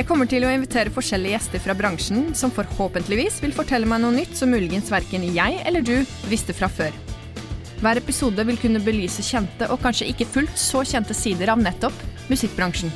[0.00, 4.14] Jeg kommer til å invitere forskjellige gjester fra bransjen som forhåpentligvis vil fortelle meg noe
[4.14, 6.94] nytt som muligens verken jeg eller du visste fra før.
[7.82, 11.92] Hver episode vil kunne belyse kjente og kanskje ikke fullt så kjente sider av nettopp
[12.30, 12.88] musikkbransjen.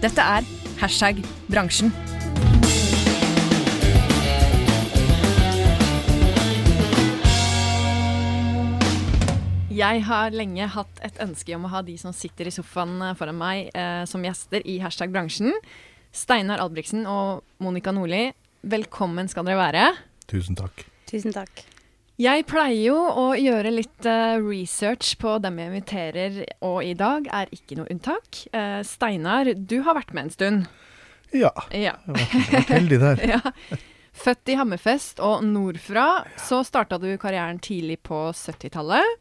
[0.00, 0.48] Dette er
[0.80, 1.20] hashtag
[1.52, 1.92] bransjen.
[9.68, 13.36] Jeg har lenge hatt et ønske om å ha de som sitter i sofaen foran
[13.36, 15.52] meg eh, som gjester i hashtag bransjen.
[16.14, 18.28] Steinar Albrigtsen og Monica Nordli,
[18.68, 19.84] velkommen skal dere være.
[20.30, 20.84] Tusen takk.
[21.08, 21.64] Tusen takk.
[22.18, 27.28] Jeg pleier jo å gjøre litt uh, research på dem jeg inviterer, og i dag
[27.30, 28.40] er ikke noe unntak.
[28.50, 30.66] Uh, Steinar, du har vært med en stund.
[31.30, 31.52] Ja.
[31.70, 31.94] Ja.
[32.08, 33.22] Jeg har vært, heldig der.
[33.36, 33.78] ja.
[34.18, 39.14] Født i Hammerfest og nordfra, så starta du karrieren tidlig på 70-tallet.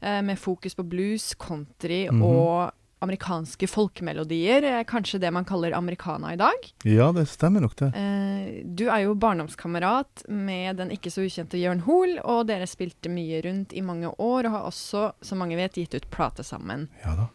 [0.00, 2.24] Uh, med fokus på blues, country Mhm.
[2.24, 2.72] og
[3.04, 4.64] amerikanske folkemelodier.
[4.64, 6.66] eh, Kanskje det man kaller americana i dag.
[6.84, 7.92] Ja, det stemmer nok det.
[7.94, 13.12] Eh, du er jo barndomskamerat med den ikke så ukjente Jørn Hoel, og dere spilte
[13.12, 16.88] mye rundt i mange år, og har også, som mange vet, gitt ut plate sammen.
[17.04, 17.28] Ja da.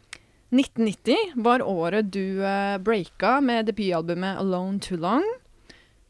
[0.50, 5.30] 1990 var året du uh, breaka med debutalbumet 'Alone Too Long',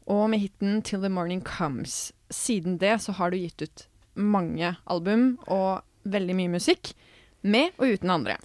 [0.06, 2.12] og med hiten 'Till The Morning Comes'.
[2.30, 6.94] Siden det så har du gitt ut mange album og veldig mye musikk,
[7.42, 8.36] med og uten andre.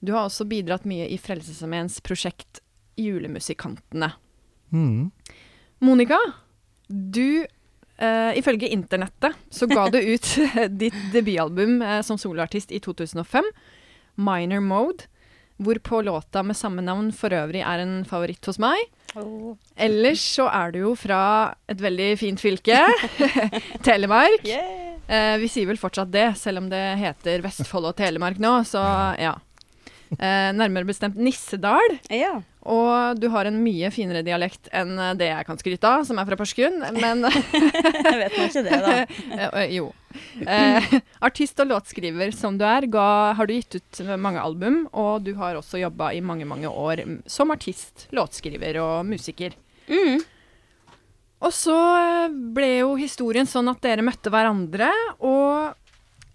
[0.00, 2.62] Du har også bidratt mye i Frelsesarmeens prosjekt
[3.00, 4.12] Julemusikantene.
[4.72, 5.10] Mm.
[5.84, 6.18] Monica,
[6.88, 7.46] du
[8.00, 10.24] Uh, Ifølge internettet så ga du ut
[10.80, 13.44] ditt debutalbum uh, som soloartist i 2005,
[14.16, 15.04] 'Minor Mode',
[15.60, 18.80] hvorpå låta med samme navn for øvrig er en favoritt hos meg.
[19.20, 19.52] Oh.
[19.76, 22.80] Ellers så er du jo fra et veldig fint fylke,
[23.86, 24.48] Telemark.
[24.48, 24.96] Yeah.
[25.04, 28.80] Uh, vi sier vel fortsatt det, selv om det heter Vestfold og Telemark nå, så
[29.20, 29.36] ja.
[30.18, 31.98] Eh, nærmere bestemt Nissedal.
[32.10, 32.40] Ja.
[32.66, 36.18] Og du har en mye finere dialekt enn eh, det jeg kan skryte av, som
[36.18, 37.22] er fra Porsgrunn, men
[38.10, 38.96] Jeg vet nå ikke det, da.
[39.06, 39.90] Eh, eh, Jo.
[40.42, 43.06] Eh, artist og låtskriver som du er, ga,
[43.38, 47.04] har du gitt ut mange album, og du har også jobba i mange, mange år
[47.30, 49.54] som artist, låtskriver og musiker.
[49.86, 50.18] Mm.
[51.40, 51.76] Og så
[52.52, 54.90] ble jo historien sånn at dere møtte hverandre,
[55.24, 55.78] og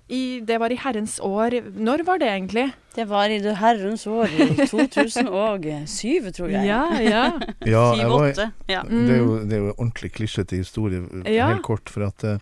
[0.09, 2.65] i, det var i herrens år Når var det egentlig?
[2.95, 4.27] Det var i det herrens år
[4.69, 6.67] 2007, tror jeg.
[6.67, 7.23] Ja, ja.
[7.65, 8.27] Ja, jeg var,
[8.69, 8.81] Ja.
[8.89, 11.47] det, er jo, det er jo ordentlig klisjete historie, Ja.
[11.49, 11.89] helt kort.
[11.89, 12.37] For at eh,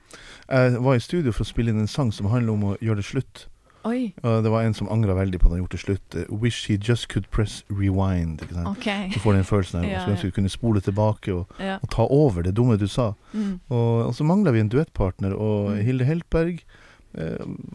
[0.51, 3.01] jeg var i studio for å spille inn en sang som handler om å gjøre
[3.01, 3.47] det slutt.
[3.83, 4.13] Oi.
[4.23, 6.15] Og det var en som angra veldig på at han gjorde det slutt.
[6.15, 8.39] Eh, Wish he just could press rewind.
[8.45, 8.69] Ikke sant?
[8.77, 8.87] OK.
[9.15, 11.79] Du får den følelsen av Ja, Ja, skulle du kunne spole tilbake og, Ja.
[11.83, 13.13] og ta over det dumme du sa.
[13.33, 13.59] Mm.
[13.69, 15.83] Og, og så mangla vi en duettpartner, og Mm.
[15.83, 16.63] Hilde Heltberg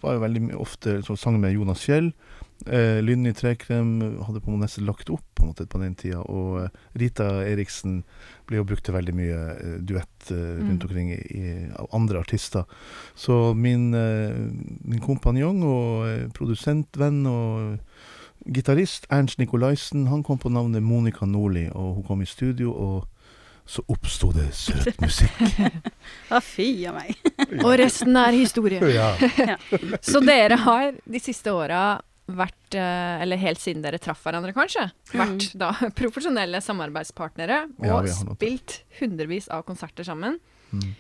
[0.02, 2.12] var jo veldig ofte som sang med Jonas Fjell.
[2.66, 6.24] Eh, Lynni Trekrem hadde på en måte nesten lagt opp på, måte, på den tida.
[6.26, 8.00] Og eh, Rita Eriksen
[8.48, 10.88] ble jo brukt til veldig mye eh, duett eh, rundt Mm.
[10.88, 12.64] omkring i, i, av andre artister.
[13.14, 14.34] Så min, eh,
[14.84, 17.78] min kompanjong og eh, produsentvenn og
[18.46, 22.72] gitarist Ernst Nicolaisen, han kom på navnet Monica Nordli, og hun kom i studio.
[22.72, 23.06] og
[23.68, 25.40] så oppsto det søt musikk.
[26.30, 27.16] Ja, fy a meg.
[27.66, 28.80] Og resten er historie.
[28.98, 29.10] ja.
[30.04, 31.98] Så dere har de siste åra
[32.28, 34.86] vært, eh, eller helt siden dere traff hverandre kanskje,
[35.16, 40.36] vært da profesjonelle samarbeidspartnere og Ja, spilt hundrevis av konserter sammen.
[40.72, 40.90] Mm.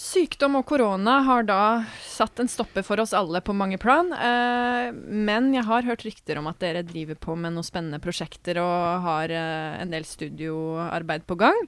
[0.00, 1.62] Sykdom og korona har da
[2.00, 4.08] satt en stopper for oss alle på mange plan.
[4.16, 8.62] Eh, men jeg har hørt rykter om at dere driver på med noen spennende prosjekter
[8.62, 11.60] og har eh, en del studioarbeid på gang.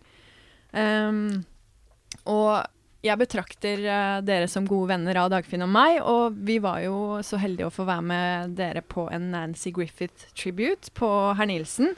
[0.73, 1.43] Ehm,
[2.25, 2.65] og
[3.05, 7.21] jeg betrakter eh, dere som gode venner av Dagfinn og meg, og vi var jo
[7.27, 11.93] så heldige å få være med dere på en Nancy Griffith-tribute på Herr Nilsen.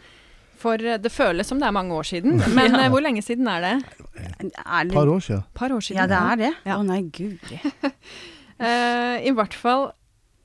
[0.65, 2.85] For eh, det føles som det er mange år siden, men Ja.
[2.87, 3.75] eh, hvor lenge siden er det?
[4.17, 5.45] Et par år siden.
[5.55, 6.01] Par år siden.
[6.01, 6.53] Ja, det er det?
[6.65, 6.79] Å Ja.
[6.87, 7.61] nei, guri.
[7.85, 9.91] uh, I hvert fall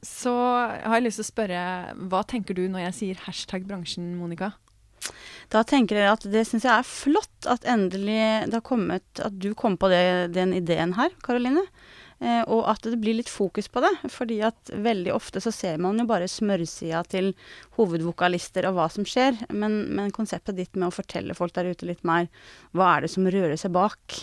[0.06, 1.62] så har jeg lyst til å spørre,
[2.12, 4.54] hva tenker du når jeg sier hashtag bransjen, Monica?
[5.51, 8.19] Da tenker jeg at det syns jeg er flott at endelig
[8.51, 11.63] det har kommet At du kom på det, den ideen her, Karoline.
[12.19, 13.94] Eh, og at det blir litt fokus på det.
[14.12, 17.31] fordi at veldig ofte så ser man jo bare smørsida til
[17.77, 19.39] hovedvokalister og hva som skjer.
[19.56, 22.27] Men, men konseptet ditt med å fortelle folk der ute litt mer
[22.75, 24.19] hva er det som rører seg bak,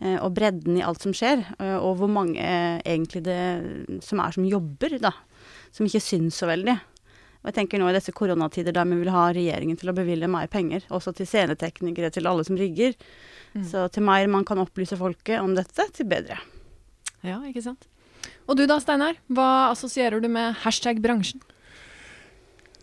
[0.00, 2.42] eh, og bredden i alt som skjer, eh, og hvor mange
[2.86, 3.40] egentlig det
[4.06, 5.16] som er som jobber, da.
[5.74, 6.78] Som ikke syns så veldig.
[7.42, 10.30] Og jeg tenker nå i disse koronatider der vi vil ha regjeringen til å bevilge
[10.30, 12.94] mer penger, også til sceneteknikere, til alle som rigger.
[13.54, 13.62] Mm.
[13.66, 16.38] Så til mer man kan opplyse folket om dette, til bedre.
[17.26, 17.88] Ja, ikke sant.
[18.46, 19.18] Og du da, Steinar?
[19.32, 21.42] Hva assosierer du med hashtag bransjen?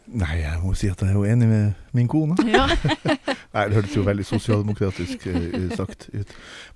[0.04, 2.36] Nei, jeg må si at jeg er jo enig med min kone.
[2.52, 2.66] Ja.
[3.56, 6.34] Nei, det hørtes jo veldig sosialdemokratisk eh, sagt ut.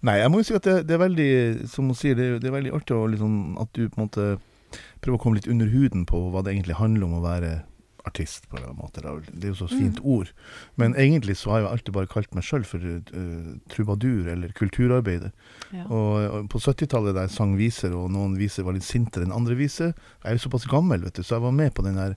[0.08, 1.32] Nei, jeg må jo si at det, det er veldig,
[1.72, 4.28] som hun sier, det, det er veldig artig liksom, at du på en måte
[5.04, 7.52] prøver å komme litt under huden på hva det egentlig handler om å være
[8.08, 9.04] artist, på en eller annen måte.
[9.30, 10.32] Det er jo så fint ord.
[10.80, 14.54] Men egentlig så har jeg jo alltid bare kalt meg sjøl for uh, trubadur, eller
[14.58, 15.32] kulturarbeider.
[15.76, 15.84] Ja.
[15.92, 19.34] Og, og på 70-tallet da jeg sang viser, og noen viser var litt sintere enn
[19.36, 22.00] andre viser Jeg er jo såpass gammel, vet du, så jeg var med på den
[22.00, 22.16] der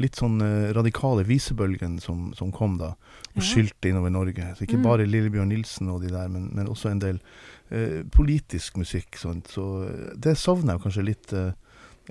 [0.00, 2.92] litt sånn uh, radikale visebølgen som, som kom da,
[3.32, 3.46] og Ja.
[3.48, 4.52] skylte innover Norge.
[4.56, 4.86] Så ikke Mm.
[4.86, 7.20] bare Lillebjørn Nilsen og de der, men, men også en del
[7.72, 9.16] uh, politisk musikk.
[9.20, 9.48] Sånt.
[9.52, 9.64] Så
[10.16, 11.32] det savner jeg kanskje litt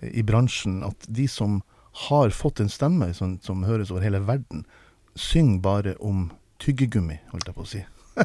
[0.01, 1.59] i bransjen, at de som
[1.91, 4.65] har fått en stemme som, som høres over hele verden,
[5.15, 7.81] Syng bare om tyggegummi, holdt jeg på å si.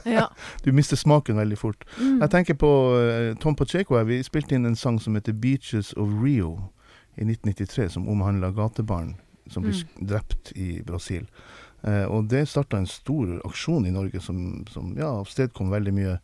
[0.06, 0.28] ja.
[0.62, 1.82] Du mister smaken veldig fort.
[1.98, 2.20] Mm.
[2.22, 2.70] Jeg tenker på
[3.00, 3.96] eh, Tom Pacheco.
[3.98, 4.04] her.
[4.06, 6.68] Vi spilte inn en sang som heter 'Beaches of Rio'
[7.16, 9.16] i 1993, som omhandla gatebarn
[9.50, 10.06] som ble Mm.
[10.06, 11.26] drept i Brasil.
[11.82, 16.18] Eh, og det starta en stor aksjon i Norge som, som ja, avstedkom veldig mye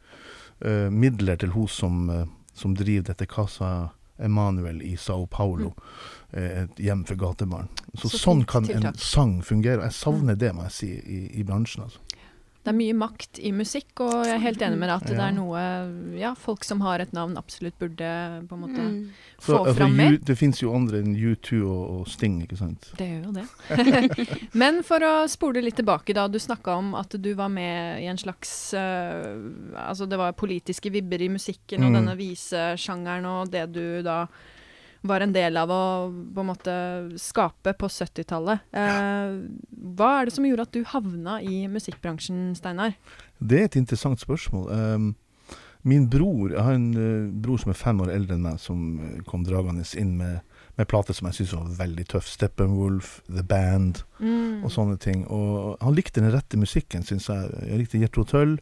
[0.60, 5.72] eh, midler til hun som, eh, som driver dette Casa Emanuel i Sao Paulo.
[5.76, 7.68] eh, Et hjem for gatebarn.
[7.94, 8.08] Så.
[8.08, 9.82] Så sånn kan kan en sang fungere.
[9.82, 11.82] Jeg savner det, må jeg si, i, i bransjen.
[11.84, 11.98] altså.
[12.62, 15.16] Det er mye makt i musikk, og jeg er helt enig med deg at det
[15.18, 15.24] Ja.
[15.26, 15.62] er noe
[16.16, 18.06] ja, folk som har et navn, absolutt burde
[18.46, 19.08] på en måte Mm.
[19.42, 20.16] Få Så, fram mer.
[20.22, 22.92] Det fins jo andre enn U2 og, og Sting, ikke sant.
[22.96, 24.46] Det gjør jo det.
[24.62, 26.28] Men for å spole litt tilbake, da.
[26.28, 29.34] Du snakka om at du var med i en slags uh,
[29.88, 31.98] Altså det var politiske vibber i musikken og Mm.
[31.98, 34.28] denne visesjangeren og det du da
[35.02, 35.80] var en del av å
[36.34, 36.74] på en måte
[37.18, 38.60] skape på 70-tallet.
[38.70, 39.32] Eh,
[39.98, 42.94] hva er det som gjorde at du havna i musikkbransjen, Steinar?
[43.42, 44.68] Det er et interessant spørsmål.
[44.70, 45.08] Um,
[45.82, 48.84] min bror Jeg har en uh, bror som er fem år eldre enn meg, som
[49.02, 50.44] eh, kom dragende inn med,
[50.78, 52.30] med plater som jeg syntes var veldig tøff.
[52.30, 54.62] Steppenwolf, The Band Mm.
[54.62, 55.24] og sånne ting.
[55.26, 57.48] Og han likte den rette musikken, syns jeg.
[57.66, 58.52] Jeg likte Jethro Tull.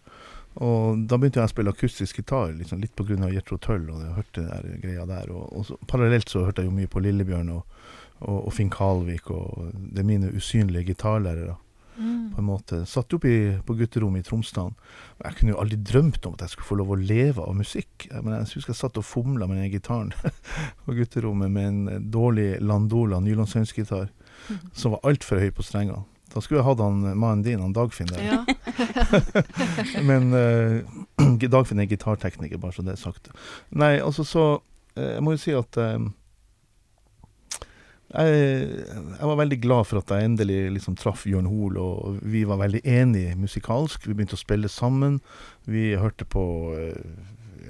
[0.58, 3.31] Og da begynte jeg å spille akustisk gitar, liksom, litt pga.
[3.31, 5.31] Jetro Tull og jeg hørte der greia der.
[5.31, 7.81] Og, og så, parallelt så hørte jeg jo mye på Lillebjørn og,
[8.20, 11.56] og, og Finn Kalvik, og det er mine usynlige gitarlærere
[12.00, 12.32] Mm.
[12.35, 12.79] på en måte.
[12.88, 14.76] Satt oppe på gutterommet i Tromsdalen.
[15.20, 18.06] Jeg kunne jo aldri drømt om at jeg skulle få lov å leve av musikk.
[18.14, 20.14] Men jeg husker jeg satt og fomla med den gitaren
[20.87, 24.70] på gutterommet med en eh, dårlig Landola nylonsønsgitar mm.
[24.73, 26.06] som var altfor høy på strengene.
[26.31, 28.23] Da skulle jeg hatt han mannen din, han Dagfinn, der.
[28.23, 28.44] Ja.
[30.09, 33.32] Men uh, Dagfinn er gitartekniker, bare så det er sagt.
[33.75, 35.99] Nei, altså så uh, Jeg må jo si at uh,
[38.11, 38.38] jeg,
[38.91, 42.59] jeg var veldig glad for at jeg endelig liksom traff Jørn Hoel, og vi var
[42.62, 44.06] veldig enige musikalsk.
[44.06, 45.21] Vi begynte å spille sammen.
[45.71, 46.43] Vi hørte på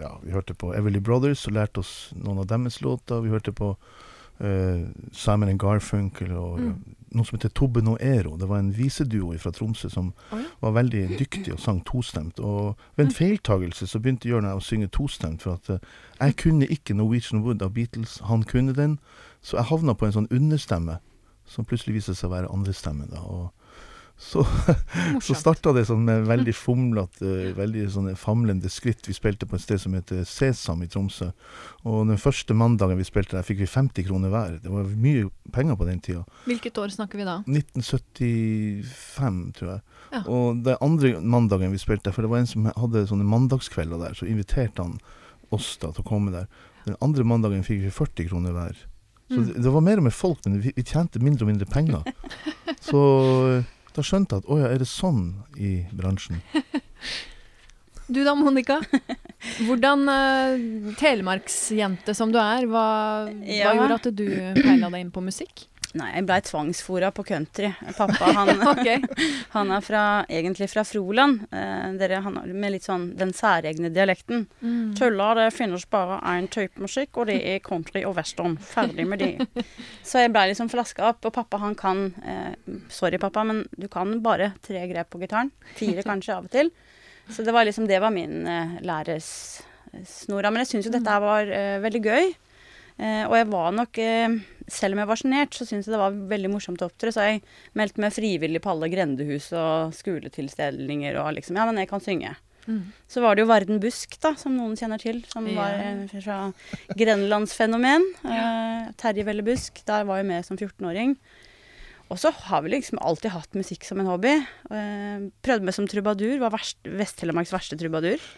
[0.00, 3.20] ja, vi hørte på Everly Brothers og lærte oss noen av deres låter.
[3.20, 3.74] Vi hørte på
[5.12, 6.78] Simon and Garfunkel og Mm.
[7.14, 8.36] Noe som heter Tobbe Noero.
[8.38, 10.42] Det var en viseduo fra Tromsø som ja.
[10.60, 12.40] var veldig dyktig og sang tostemt.
[12.40, 13.14] Og ved en Mm.
[13.14, 15.78] feiltagelse så begynte Jørn å synge tostemt, for at uh,
[16.20, 18.98] jeg kunne ikke Norwegian Wood av Beatles, han kunne den.
[19.42, 20.98] Så jeg havna på en sånn understemme,
[21.46, 23.12] som plutselig viste seg å være andrestemmen.
[23.18, 23.50] og
[24.20, 24.42] så,
[25.24, 29.08] så starta det sånn med veldig fomlete, veldig sånne famlende skritt.
[29.08, 31.30] Vi spilte på et sted som heter Sesam i Tromsø.
[31.88, 34.58] Og den første mandagen vi spilte der, fikk vi 50 kroner hver.
[34.60, 36.22] Det var mye penger på den tida.
[36.44, 37.38] Hvilket år snakker vi da?
[37.48, 39.80] 1975, tror jeg.
[40.12, 40.22] Ja.
[40.26, 44.16] Og den andre mandagen vi spilte, for det var en som hadde sånne mandagskvelder der,
[44.18, 44.98] så inviterte han
[45.54, 46.46] oss da til å komme der.
[46.86, 48.76] Den andre mandagen fikk vi 40 kroner hver.
[49.30, 49.44] Så Mm.
[49.46, 52.02] det, det var mer mer folk, men vi, vi tjente mindre og mindre penger.
[52.88, 53.00] så
[53.96, 55.22] da skjønte jeg at å ja, er det sånn
[55.58, 56.40] i bransjen?
[58.10, 58.80] Du da, Monica.
[59.62, 63.68] Hvordan uh, telemarksjente som du er, hva, Ja.
[63.70, 64.24] hva gjorde at du
[64.58, 65.68] peila deg inn på musikk?
[65.98, 67.72] Nei, jeg blei tvangsfora på country.
[67.96, 69.00] Pappa han, okay.
[69.54, 71.40] han er fra, egentlig fra Froland.
[71.50, 74.44] Eh, dere, han med litt sånn den særegne dialekten.
[74.62, 74.92] Mm.
[74.98, 78.54] Tulla, det finnes bare én type musikk, og det er country og western.
[78.62, 79.64] Ferdig med det.
[80.06, 82.52] Så jeg blei liksom flaska opp, og pappa han kan eh,
[82.90, 85.50] Sorry, pappa, men du kan bare tre grep på gitaren.
[85.74, 86.70] Fire kanskje av og til.
[87.30, 89.26] Så det var liksom Det var min eh, læres
[90.06, 90.50] snora.
[90.50, 92.30] Men jeg syns jo dette var eh, veldig gøy.
[93.00, 94.34] Eh, og jeg var nok eh,
[94.70, 97.10] Selv om jeg var sjenert, så syntes jeg det var veldig morsomt å opptre.
[97.14, 97.40] Så jeg
[97.74, 102.36] meldte meg frivillig på alle grendehus og skoletilstelninger og liksom Ja, men jeg kan synge.
[102.68, 102.92] Mm.
[103.10, 105.24] Så var det jo Varden Busk, da, som noen kjenner til.
[105.32, 105.56] Som Ja.
[105.58, 106.52] var eh, fra
[107.00, 108.04] grenlandsfenomen.
[108.24, 109.82] Eh, Terje Velle Busk.
[109.88, 111.16] Der var jeg med som 14-åring.
[112.10, 114.32] Og så har vi liksom alltid hatt musikk som en hobby.
[114.74, 116.40] Eh, prøvde meg som trubadur.
[116.42, 116.54] Var
[116.98, 118.20] Vest-Telemarks verste trubadur.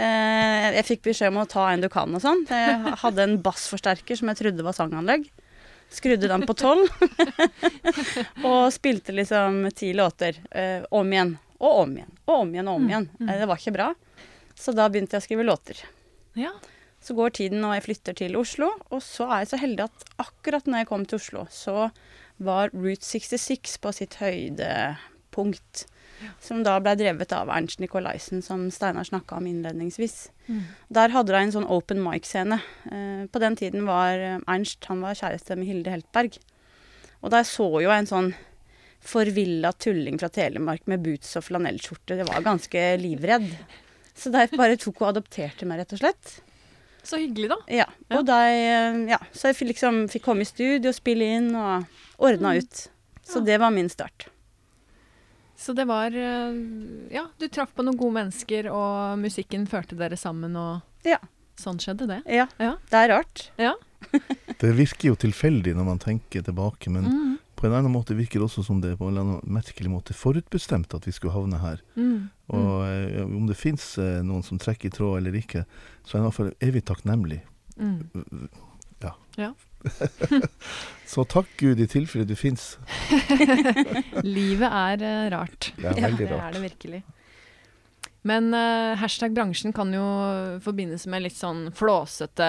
[0.00, 2.44] Eh, jeg fikk beskjed om å ta en du kan og sånn.
[2.48, 5.26] Jeg hadde en bassforsterker som jeg trodde var sanganlegg.
[5.90, 6.86] Skrudde den på tolv.
[8.48, 10.38] og spilte liksom ti låter.
[10.50, 13.08] Eh, om igjen og om igjen og om igjen og om igjen.
[13.26, 13.88] Eh, det var ikke bra.
[14.54, 15.82] Så da begynte jeg å skrive låter.
[16.38, 16.54] Ja.
[17.02, 18.70] Så går tiden, og jeg flytter til Oslo.
[18.92, 21.88] Og så er jeg så heldig at akkurat når jeg kom til Oslo, så
[22.40, 25.86] var Route 66 på sitt høydepunkt.
[26.44, 30.28] Som da ble drevet av Ernst Nicolaisen, som Steinar snakka om innledningsvis.
[30.50, 30.62] Mm.
[30.92, 32.60] Der hadde de en sånn open mic-scene.
[32.92, 36.36] Eh, på den tiden var eh, Ernst han var kjæreste med Hilde Heltberg.
[37.24, 38.34] Og der så jo en sånn
[39.00, 42.18] forvilla tulling fra Telemark med boots og flanellskjorte.
[42.20, 43.48] Det var ganske livredd.
[44.16, 46.36] Så der bare tok og adopterte meg, rett og slett.
[47.02, 47.56] Så hyggelig, da.
[47.68, 51.86] Ja, og da jeg, ja, så jeg liksom fikk komme i studio, spille inn og
[52.18, 52.88] ordna ut.
[53.24, 53.44] Så Ja.
[53.44, 54.26] det var min start.
[55.60, 56.54] Så det var eh,
[57.12, 61.18] Ja, du traff på noen gode mennesker, og musikken førte dere sammen, og Ja.
[61.56, 62.22] sånn skjedde det.
[62.26, 62.76] Ja, Ja.
[62.90, 63.50] det er rart.
[63.58, 63.74] Ja.
[64.60, 67.38] Det virker jo tilfeldig når man tenker tilbake, men Mm.
[67.60, 70.16] På en annen måte virker det også som det på en eller annen merkelig måte
[70.16, 71.82] forutbestemt at vi skulle havne her.
[71.92, 72.30] Mm.
[72.56, 75.66] Og eh, om det fins eh, noen som trekker i tråd eller ikke,
[76.00, 77.42] så er jeg i hvert fall evig takknemlig.
[77.76, 78.48] Mm.
[79.04, 79.12] Ja.
[79.36, 79.50] Ja.
[81.12, 82.78] så takk Gud i tilfelle du fins.
[84.24, 85.72] Livet er eh, rart.
[85.76, 87.02] Det er veldig det er det virkelig.
[88.28, 90.04] Men uh, hashtag bransjen kan jo
[90.60, 92.48] forbindes med litt sånn flåsete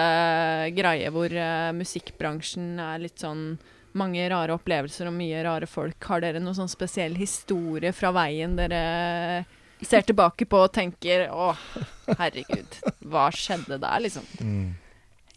[0.76, 3.54] greie, hvor uh, musikkbransjen er litt sånn
[3.98, 5.98] mange rare opplevelser og mye rare folk.
[6.08, 9.44] Har dere noen sånn spesiell historie fra veien dere
[9.82, 11.50] ser tilbake på og tenker å,
[12.06, 12.78] herregud,
[13.10, 14.26] hva skjedde der, liksom?
[14.40, 14.68] Mm.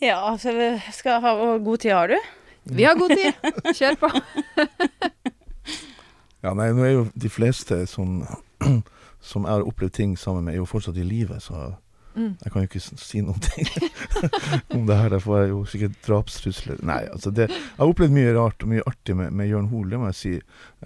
[0.03, 2.17] Ja, så vi skal ha god tid har du?
[2.75, 3.33] Vi har god tid,
[3.77, 4.11] kjør på.
[6.45, 8.19] Ja, nei, nå er jo de fleste som,
[9.31, 11.71] som har opplevd ting sammen med, er jo fortsatt i live, så
[12.15, 12.37] Mm.
[12.39, 13.67] jeg kan jo ikke si noen ting
[14.75, 15.09] om det her.
[15.11, 16.79] Der får jeg jo sikkert drapstrusler.
[16.87, 19.89] Nei, altså det Jeg har opplevd mye rart og mye artig med, med Jørn Hoel,
[19.91, 20.33] det må jeg si.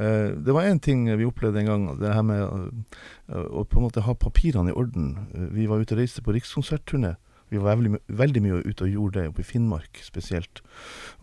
[0.01, 3.79] Eh, det var én ting vi opplevde en gang, det her med uh, å på
[3.79, 5.11] en måte ha papirene i orden.
[5.35, 7.15] Eh, vi var ute og reiste på rikskonsertturné.
[7.49, 10.61] Vi var veldig, veldig mye ute og gjorde det, oppe i Finnmark spesielt.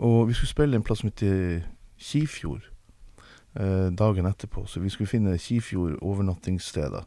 [0.03, 1.63] Og vi skulle spille en plass som heter
[2.03, 2.67] Kifjord
[3.61, 7.07] eh, dagen etterpå, så vi skulle finne Kifjord overnattingssteder.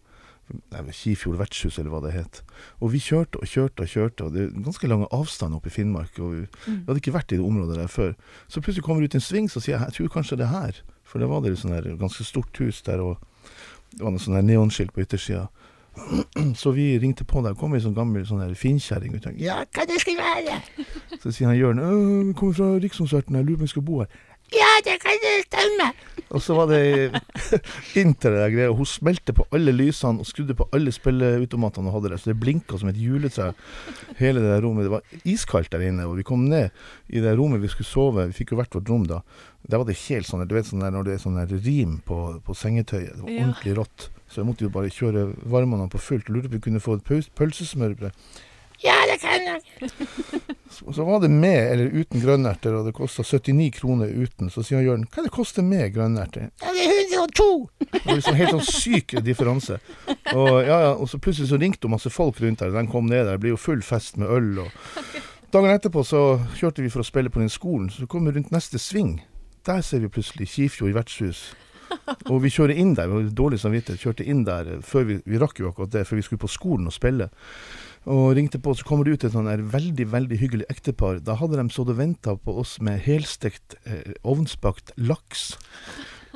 [0.92, 2.42] Kifjord vertshus, eller hva det het.
[2.82, 5.76] Og vi kjørte og kjørte og kjørte, og det er ganske lange avstander oppe i
[5.76, 6.20] Finnmark.
[6.20, 6.86] Og vi, Mm.
[6.88, 8.14] hadde ikke vært i det området der før.
[8.48, 10.46] Så plutselig kommer vi ut i en sving, så sier jeg jeg tror kanskje det
[10.48, 10.76] er her.
[11.04, 13.18] For det var det et sånn ganske stort hus der, og
[13.92, 15.48] det var noe sånn neonskilt på yttersida.
[16.56, 19.26] Så vi ringte på der, kom ei sånn gammel sånn og finkjerring ut.
[19.42, 20.62] Ja, hva det skal være?
[21.22, 23.82] Så sier han Jørn, «Øh, vi kommer fra Rikskonserten, jeg lurer på om vi skal
[23.82, 24.08] bo her.
[24.56, 25.92] Ja, det kan du stemme!
[26.30, 26.80] Og så var det
[28.30, 28.70] det greia.
[28.76, 32.38] Hun smelte på alle lysene og skrudde på alle spilleautomatene hun hadde der, så det
[32.44, 33.48] blinka som et juletre.
[34.20, 34.86] Hele det der rommet.
[34.86, 36.70] Det var iskaldt der inne, og vi kom ned
[37.10, 38.28] i det rommet vi skulle sove.
[38.30, 39.24] Vi fikk jo hvert vårt rom da.
[39.70, 42.20] Der var det helt sånn du vet sånn der når det er sånn rim på,
[42.46, 43.16] på sengetøyet.
[43.18, 44.10] Det var ordentlig rått.
[44.30, 46.30] Så jeg måtte jo bare kjøre varmene på fullt.
[46.30, 48.14] Lurte på om vi kunne få et pøls- pølsesmørbrød.
[48.84, 49.62] Ja, det kan jeg!
[50.70, 54.52] Så, så var det med eller uten grønnerter, og det kosta 79 kroner uten.
[54.54, 56.52] Så sier Jørn hva det koster med grønnerter?
[56.62, 57.48] Ja, det er 102!
[57.90, 59.80] Det var liksom helt sånn syk differanse.
[60.36, 62.72] Og, ja, ja, og så plutselig så ringte det masse folk rundt der.
[62.76, 63.34] De kom ned der.
[63.34, 64.62] Det blir jo full fest med øl.
[64.62, 66.22] Og Dagen etterpå så
[66.60, 67.90] kjørte vi for å spille på den skolen.
[67.90, 69.16] Så kom vi rundt neste sving.
[69.66, 71.48] Der ser vi plutselig Kifjord vertshus.
[72.30, 73.10] Og vi kjører inn der.
[73.10, 74.04] Vi har dårlig samvittighet.
[74.04, 76.86] Kjørte inn der før vi, vi rakk jo akkurat det, før vi skulle på skolen
[76.86, 77.32] og spille.
[78.08, 81.20] Og ringte på, så kommer det ut et sånn veldig veldig hyggelig ektepar.
[81.24, 85.52] Da hadde de stått og venta på oss med helstekt, eh, ovnsbakt laks.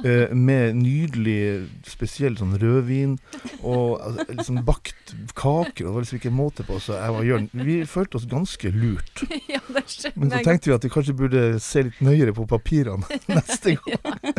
[0.02, 3.12] Eh, med nydelig, spesiell sånn rødvin
[3.62, 5.86] og altså, liksom bakt kaker.
[5.86, 6.80] Og det var liksom ikke måte på.
[6.82, 9.22] Så jeg og Jørn vi følte oss ganske lurt.
[9.54, 12.48] ja, det skjønner Men så tenkte vi at vi kanskje burde se litt nøyere på
[12.50, 14.34] papirene neste gang.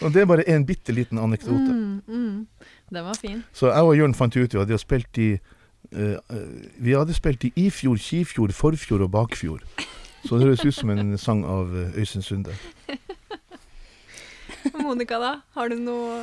[0.00, 1.68] og det er bare en bitte liten anekdote.
[1.68, 2.72] Mm, mm.
[2.96, 3.44] Den var fin.
[3.52, 5.34] Så jeg og Jørn fant ut jo at de har spilt i
[5.92, 9.66] Vi hadde spilt i Ifjord, Kifjord, Forfjord og Bakfjord.
[10.24, 12.54] Så det høres ut som en sang av eh, Øystein Sunde.
[14.80, 15.34] Monica, da?
[15.52, 16.22] Har du noe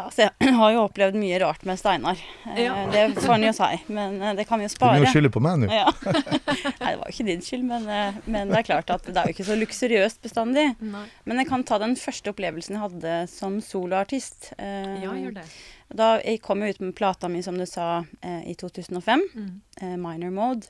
[0.00, 2.20] Ja, så jeg har jo opplevd mye rart med Steinar.
[2.48, 2.74] Eh, Ja.
[2.92, 4.94] Det får han jo si, men eh, det kan vi jo Du spare.
[4.96, 5.68] begynner å skylde på meg nå.
[5.74, 5.92] Ja.
[6.80, 9.16] Nei, det var jo ikke din skyld, men, eh, men det er klart at det
[9.20, 10.66] er jo ikke så luksuriøst bestandig.
[10.80, 11.04] Nei.
[11.28, 14.52] Men jeg kan ta den første opplevelsen jeg hadde som soloartist.
[14.58, 15.46] Ja, gjør det.
[15.90, 19.98] Da jeg kom jeg ut med plata mi, som du sa, i 2005, Mm.
[20.00, 20.68] Minor Mode.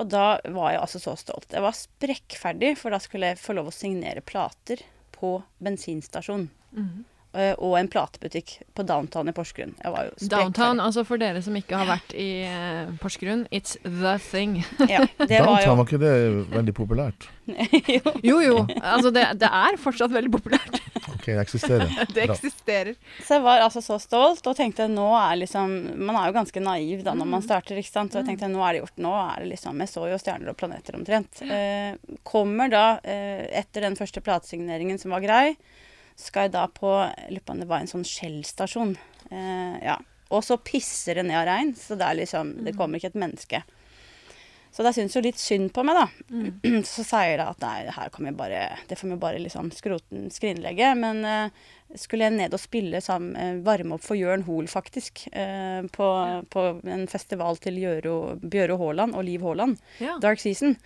[0.00, 1.50] Og da var jeg altså så stolt.
[1.52, 4.80] Jeg var sprekkferdig, for da skulle jeg få lov å signere plater
[5.12, 6.46] på bensinstasjon.
[6.72, 7.04] Mm.
[7.34, 9.74] Eh, Og en platebutikk på Downtown i Porsgrunn.
[9.82, 13.76] Jeg var jo Downtown, altså for dere som ikke har vært i uh, Porsgrunn, it's
[13.84, 14.60] the thing.
[14.88, 16.14] Ja, det var Downtown, jo var ikke det
[16.56, 17.28] veldig populært?
[17.96, 18.14] jo.
[18.22, 18.56] Jo, jo.
[18.80, 20.78] Altså, det, det er fortsatt veldig populært.
[21.10, 21.90] Ok, det eksisterer.
[22.14, 22.94] Det eksisterer.
[23.26, 26.62] Så jeg var altså så stolt og tenkte nå er liksom Man er jo ganske
[26.64, 27.34] naiv da når Mm.
[27.36, 28.12] man starter, ikke sant.
[28.12, 28.96] Så jeg tenkte nå er det gjort.
[29.04, 31.42] Nå er det liksom Jeg så jo stjerner og planeter omtrent.
[31.44, 35.56] Uh, kommer da, uh, etter den første platesigneringen som var grei,
[36.20, 36.90] skal jeg da på
[37.30, 38.94] Lurer på om det var en sånn Shell-stasjon.
[39.30, 39.98] Eh, ja.
[40.30, 43.18] Og så pisser det ned av regn, så det er liksom Det kommer ikke et
[43.18, 43.62] menneske.
[44.70, 46.04] Så de syns jo litt synd på meg, da.
[46.30, 46.82] Mm.
[46.86, 49.72] Så sier de at nei, det her kan vi bare Det får vi bare liksom
[49.74, 50.92] skroten, skrinlegge.
[50.94, 51.50] Men eh,
[51.98, 55.24] skulle jeg ned og spille sammen, eh, varme opp for Jørn Hoel, faktisk.
[55.34, 56.06] eh, på,
[56.54, 58.14] på en festival til Gjøro,
[58.46, 60.20] Bjøro Haaland og Liv Haaland, Ja.
[60.22, 60.76] Dark Season.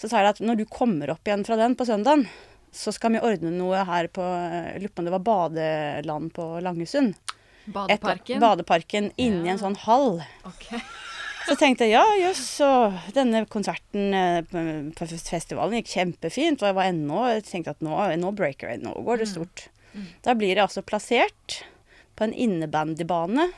[0.00, 2.26] Så sier de at når du kommer opp igjen fra den på søndagen,
[2.72, 6.48] så skal vi ordne noe her på eh, lurer på om det var badeland på
[6.62, 7.14] Langesund.
[7.66, 8.40] Et- Badeparken.
[8.40, 9.52] Badeparken inni Ja.
[9.52, 10.22] en sånn hall.
[10.48, 10.68] Ok.
[11.46, 12.68] Så tenkte jeg ja, jøss, så
[13.14, 14.40] denne konserten eh,
[14.96, 16.62] på festivalen gikk kjempefint.
[16.62, 19.32] Og jeg var ennå jeg tenkte at nå, nå breaker jeg, nå går det Mm.
[19.34, 19.68] stort.
[20.22, 21.62] Da blir jeg altså plassert
[22.16, 23.48] på en innebandybane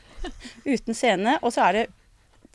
[0.66, 1.86] uten scene, og så er det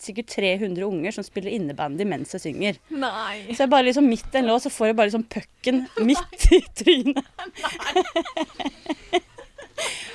[0.01, 2.79] sikkert 300 unger som spiller innebandy mens jeg synger.
[2.89, 3.53] Nei.
[3.53, 6.61] Så jeg bare liksom midt en låt, så får jeg bare liksom pucken midt i
[6.81, 7.25] trynet.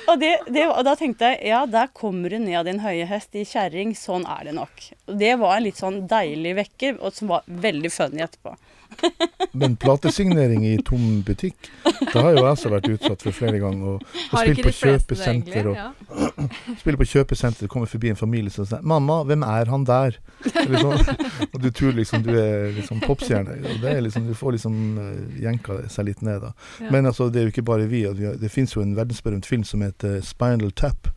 [0.07, 3.07] og, det, det, og da tenkte jeg ja, der kommer du ned av din høye
[3.09, 4.85] hest i kjerring, sånn er det nok.
[5.07, 8.55] Og det var en litt sånn deilig vekker, og som var veldig funny etterpå.
[9.53, 13.97] Men platesignering i tom butikk, det har jo jeg også vært utsatt for flere ganger.
[13.97, 15.67] Og, og spilt på kjøpesenter.
[15.71, 15.89] Og, Ja.
[16.81, 20.19] spiller på kjøpesenter, kommer forbi en familie som sier 'Mamma, hvem er han der?'
[20.55, 21.27] Eller sånn.
[21.53, 23.57] Og du tror liksom du er liksom popstjerne.
[23.59, 26.53] Og det er liksom, du får liksom uh, jenka seg litt ned, da.
[26.79, 26.91] Ja.
[26.91, 28.03] Men altså, det er jo ikke bare vi.
[28.39, 31.11] det fins jo en verdensberømt film som heter 'Spinal Tap'.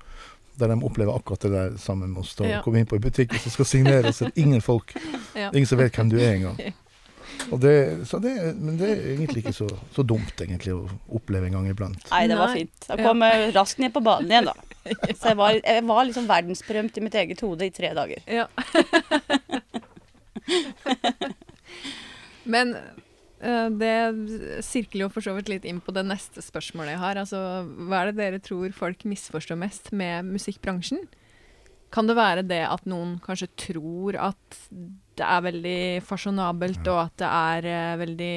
[0.59, 2.35] Der de opplever akkurat det der sammen med oss.
[2.35, 2.61] Da Ja.
[2.63, 4.93] komme inn på en butikk og så skal signere, og så er det ingen folk.
[5.35, 5.51] Ja.
[5.51, 6.59] Ingen som vet hvem du er engang.
[7.53, 7.75] Og det,
[8.09, 10.85] så det, men det er egentlig ikke så, så dumt egentlig å
[11.19, 12.01] oppleve en gang iblant.
[12.11, 12.87] Nei, det var fint.
[12.89, 14.57] Da kom jeg raskt ned på banen igjen, da.
[15.19, 18.21] Så jeg var, jeg var liksom verdensberømt i mitt eget hode i tre dager.
[18.29, 18.47] Ja.
[22.55, 23.95] Men eh, det
[24.67, 27.21] sirkler jo for så vidt litt inn på det neste spørsmålet jeg har.
[27.23, 27.41] Altså,
[27.89, 31.01] hva er det dere tror folk misforstår mest med musikkbransjen?
[31.95, 34.59] Kan det være det at noen kanskje tror at
[35.15, 38.35] det er veldig fasjonabelt, og at det er uh, veldig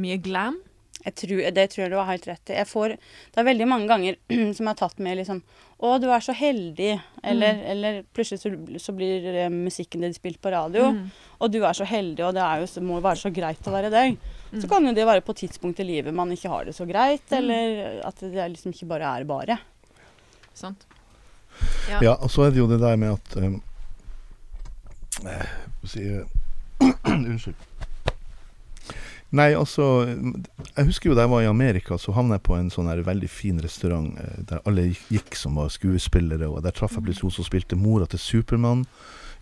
[0.00, 0.56] mye glam?
[1.00, 2.56] Jeg tror, det tror jeg du har helt rett i.
[2.58, 2.92] Jeg får,
[3.32, 4.16] det er veldig mange ganger
[4.56, 5.38] som jeg har tatt med liksom
[5.80, 6.90] Å, du er så heldig.
[7.24, 7.62] Eller, Mm.
[7.72, 8.50] eller plutselig så,
[8.84, 10.90] så blir eh, musikken din spilt på radio.
[10.92, 11.06] Mm.
[11.40, 13.72] Og du er så heldig, og det er jo, må jo være så greit å
[13.72, 14.18] være deg.
[14.52, 14.60] Mm.
[14.60, 17.24] Så kan jo det være på tidspunkt i livet man ikke har det så greit,
[17.32, 17.38] Mm.
[17.38, 19.56] eller at det liksom ikke bare er bare.
[20.52, 20.84] Sant?
[21.90, 23.58] Ja, og så er det jo det der med at um,
[25.26, 25.50] eh,
[25.84, 26.24] si, eh,
[27.04, 27.66] Unnskyld.
[29.30, 32.70] Nei, altså Jeg husker jo da jeg var i Amerika, så havna jeg på en
[32.72, 34.16] sånn her veldig fin restaurant
[34.48, 38.08] der alle gikk, som var skuespillere, og der traff jeg plutselig hun som spilte mora
[38.10, 38.82] til Supermann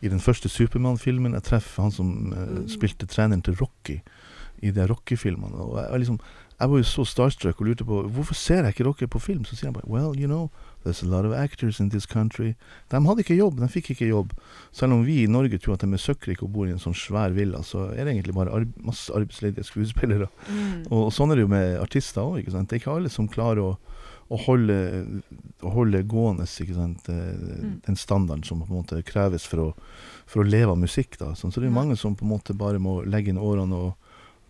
[0.01, 1.35] i den første Supermann-filmen.
[1.35, 3.99] Jeg treffer han som eh, spilte treneren til Rocky
[4.63, 5.57] i de Rocky-filmene.
[5.57, 6.21] Og jeg, var liksom,
[6.61, 9.45] jeg var jo så starstruck og lurte på hvorfor ser jeg ikke Rocky på film.
[9.45, 10.51] Så sier jeg bare Well, you know,
[10.89, 12.55] there's a lot of actors in this country.
[12.91, 14.33] De hadde ikke jobb, de fikk ikke jobb.
[14.73, 16.97] Selv om vi i Norge tror at de er søkkrike og bor i en sånn
[16.97, 20.31] svær villa, så er det egentlig bare arb masse arbeidsledige skuespillere.
[20.49, 20.89] Mm.
[20.89, 22.41] Og, og sånn er det jo med artister òg.
[22.49, 23.71] Det er ikke alle som klarer å,
[24.33, 24.79] å, holde,
[25.63, 27.09] å holde gående ikke sant?
[27.13, 29.71] eh, den standarden som på en måte kreves for å,
[30.27, 31.19] for å leve av musikk.
[31.21, 31.35] Da.
[31.39, 33.79] Sånn, så det er jo mange som på en måte bare må legge inn årene
[33.89, 33.95] og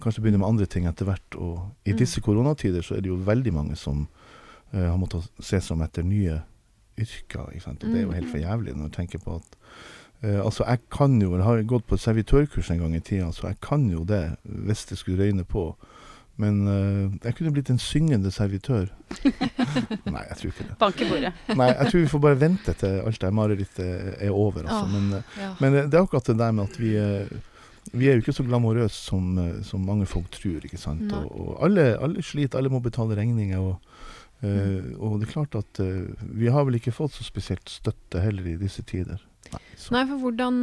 [0.02, 1.34] kanskje begynne med andre ting etter hvert.
[1.38, 1.98] Og i Mm.
[1.98, 4.06] disse koronatider så er det jo veldig mange som
[4.72, 6.40] har måttet se som etter nye
[6.98, 7.52] yrker.
[7.54, 7.84] Ikke sant?
[7.84, 9.56] Og det er jo helt for jævlig når du tenker på at
[10.18, 13.46] Uh, Altså, jeg kan jo Jeg har gått på servitørkurs en gang i tida, så
[13.52, 15.76] jeg kan jo det hvis det skulle røyne på.
[16.36, 18.88] Men uh, jeg kunne blitt en syngende servitør.
[20.10, 20.74] Nei, jeg tror ikke det.
[20.80, 21.32] Bank i bordet.
[21.54, 24.66] Nei, jeg tror vi får bare vente til alt det marerittet er over.
[24.66, 24.90] Altså.
[24.96, 25.52] Men, uh, Ja.
[25.60, 27.38] men det er akkurat det der med at vi eh,
[27.92, 30.58] vi er jo ikke så glamorøse som, eh, som mange folk tror.
[30.64, 31.12] ikke sant?
[31.12, 33.58] Og, og alle, alle sliter, alle må betale regninger.
[33.58, 33.78] og
[34.42, 36.06] Eh, og det er klart at uh,
[36.38, 39.18] vi har vel ikke fått så spesielt støtte heller i disse tider.
[39.50, 39.58] Nei.
[39.94, 40.56] Nei, for hvordan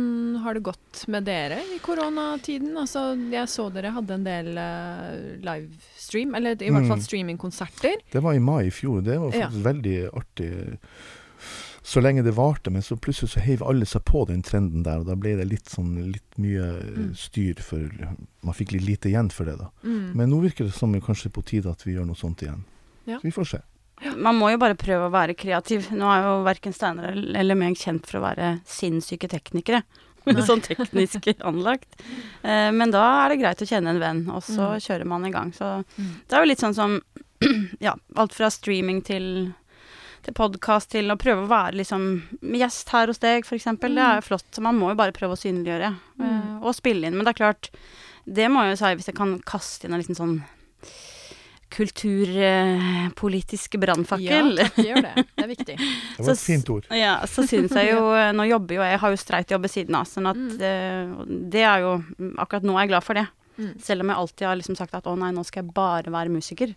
[0.43, 2.75] har det gått med dere i koronatiden?
[2.77, 7.05] Altså, jeg så dere hadde en del uh, livestream, eller i hvert fall Mm.
[7.07, 7.95] streamingkonserter.
[8.13, 9.01] Det var i mai i fjor.
[9.03, 9.49] Det var Ja.
[9.49, 10.51] veldig artig.
[11.85, 14.99] Så lenge det varte, men så plutselig så heiv alle seg på den trenden der,
[14.99, 16.63] og da ble det litt sånn litt mye
[16.95, 17.15] Mm.
[17.15, 17.79] styr for
[18.43, 19.69] Man fikk litt lite igjen for det, da.
[19.83, 20.13] Mm.
[20.15, 22.63] Men nå virker det som kanskje på tide at vi gjør noe sånt igjen.
[23.05, 23.19] Ja.
[23.19, 23.61] Så vi får se.
[24.19, 25.87] Man må jo bare prøve å være kreativ.
[25.95, 29.83] Nå er jo verken Steinar eller meg kjent for å være sinnssyke teknikere.
[30.49, 32.01] Sånn teknisk anlagt.
[32.43, 34.81] Eh, men da er det greit å kjenne en venn, og så Mm.
[34.81, 35.51] kjører man i gang.
[35.53, 36.09] Så Mm.
[36.27, 37.01] det er jo litt sånn som
[37.79, 39.53] ja, alt fra streaming til
[40.25, 42.05] til podkast til å prøve å være liksom
[42.57, 43.67] gjest her hos deg, f.eks.
[43.77, 44.47] Det er jo flott.
[44.51, 46.25] Så man må jo bare prøve å synliggjøre Mm.
[46.25, 47.13] eh, og spille inn.
[47.15, 47.69] Men det er klart,
[48.25, 50.39] det må jeg jo si, hvis jeg kan kaste inn en liten sånn
[51.75, 54.57] kulturpolitisk brannfakkel.
[54.57, 55.13] Ja, takk, gjør det.
[55.35, 55.75] Det er viktig.
[56.15, 56.83] Det var Så et fint ord.
[56.95, 58.01] Ja, så syns jeg jo
[58.39, 60.61] Nå jobber jo jeg, har jo streit jobb ved siden av, sånn at Mm.
[60.61, 61.07] eh,
[61.55, 61.91] det er jo
[62.41, 63.27] Akkurat nå er jeg glad for det.
[63.57, 63.73] Mm.
[63.81, 66.29] Selv om jeg alltid har liksom sagt at å nei, nå skal jeg bare være
[66.33, 66.69] musiker.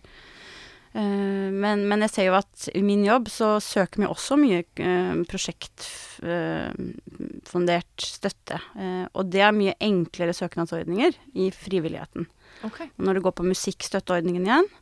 [0.89, 4.63] Uh, men, men jeg ser jo at i min jobb så søker vi også mye
[4.81, 8.57] uh, prosjektfundert støtte.
[8.79, 12.25] Eh, og det er mye enklere søknadsordninger i frivilligheten.
[12.65, 12.87] Okay.
[12.97, 14.73] Når du går på musikkstøtteordningen igjen eh,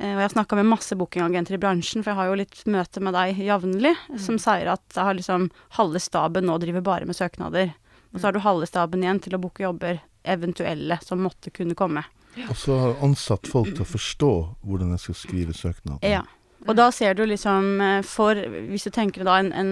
[0.00, 3.02] Og jeg har snakka med masse bookingagenter i bransjen, for jeg har jo litt møte
[3.04, 7.18] med deg jevnlig, som sier at jeg har liksom halve staben nå driver bare med
[7.18, 7.74] søknader.
[8.14, 11.76] Og så har du halve staben igjen til å booke jobber, eventuelle, som måtte kunne
[11.76, 12.02] komme.
[12.48, 14.32] Og så har ansatt folk til å forstå
[14.64, 16.00] hvordan jeg skal skrive søknaden.
[16.08, 16.24] Ja.
[16.68, 19.70] Og da ser du liksom eh, for Hvis du tenker da en, en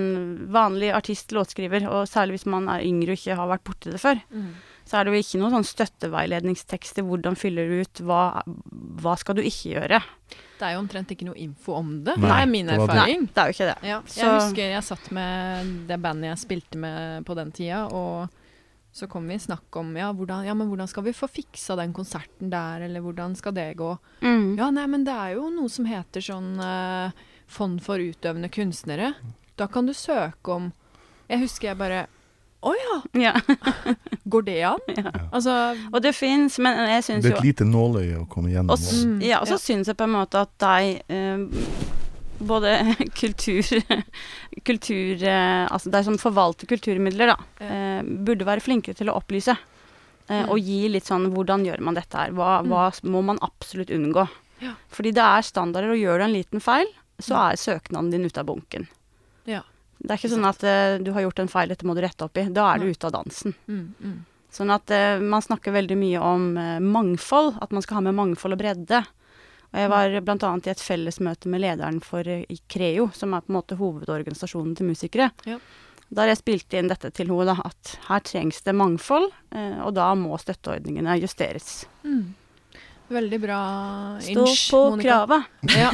[0.55, 4.01] vanlig artist, låtskriver, og særlig hvis man er yngre og ikke har vært borti det
[4.03, 4.51] før, Mm.
[4.89, 7.05] Så er det jo ikke noen sånn støtteveiledningstekster.
[7.07, 8.01] Hvordan fyller du ut?
[8.09, 8.43] Hva,
[9.03, 10.01] hva skal du ikke gjøre?
[10.59, 12.17] Det er jo omtrent ikke noe info om det.
[12.19, 12.89] Nei, det er min det Nei, det.
[12.97, 13.27] erfaring.
[13.31, 13.77] Det er jo ikke det.
[13.87, 17.85] Ja, jeg Så- husker jeg satt med det bandet jeg spilte med på den tida,
[17.93, 18.29] og
[18.93, 21.77] så kom vi i snakk om ja, hvordan, ja, men hvordan skal vi få fiksa
[21.77, 23.93] den konserten der, eller hvordan skal det gå?
[24.23, 24.57] Mm.
[24.59, 27.13] Ja, nei, men det er jo noe som heter sånn eh,
[27.47, 29.15] Fond for utøvende kunstnere.
[29.57, 30.73] Da kan du søke om
[31.31, 32.07] Jeg husker jeg bare
[32.63, 33.33] Å ja, Ja.
[34.33, 34.81] går det an?
[34.97, 35.13] Ja.
[35.31, 35.53] Altså
[35.93, 38.73] Og det fins, men jeg syns Det er et lite nåløye å komme gjennom.
[38.75, 39.63] Og, Mm, ja, og så ja.
[39.63, 41.39] syns jeg på en måte at de eh,
[42.39, 42.73] både
[43.21, 43.63] kultur
[44.67, 47.71] Kultur eh, Altså de som forvalter kulturmidler, da, Ja.
[47.99, 49.55] eh, burde være flinkere til å opplyse.
[49.55, 50.51] eh, Mm.
[50.51, 52.31] Og gi litt sånn Hvordan gjør man dette her?
[52.37, 54.27] Hva, hva må man absolutt unngå?
[54.61, 54.75] Ja.
[54.91, 56.87] Fordi det er standarder, og gjør du en liten feil,
[57.21, 57.53] så Mm.
[57.53, 58.89] er søknaden din ute av bunken.
[59.99, 62.27] Det er ikke sånn at uh, du har gjort en feil, dette må du rette
[62.27, 62.47] opp i.
[62.55, 63.55] Da er du ute av dansen.
[63.67, 64.19] Mm, mm.
[64.55, 68.19] Sånn at uh, man snakker veldig mye om uh, mangfold, at man skal ha med
[68.19, 69.03] mangfold og bredde.
[69.69, 70.53] Og jeg var bl.a.
[70.65, 72.25] i et fellesmøte med lederen for
[72.73, 75.29] Creo, som er på en måte hovedorganisasjonen til musikere.
[75.45, 75.59] Ja.
[76.09, 79.29] Der jeg spilte inn dette til henne, da, at her trengs det mangfold,
[79.85, 81.83] og da må støtteordningene justeres.
[82.01, 82.31] Mm.
[83.09, 83.59] Veldig bra
[84.21, 85.43] Stå på krava.
[85.73, 85.91] Ja.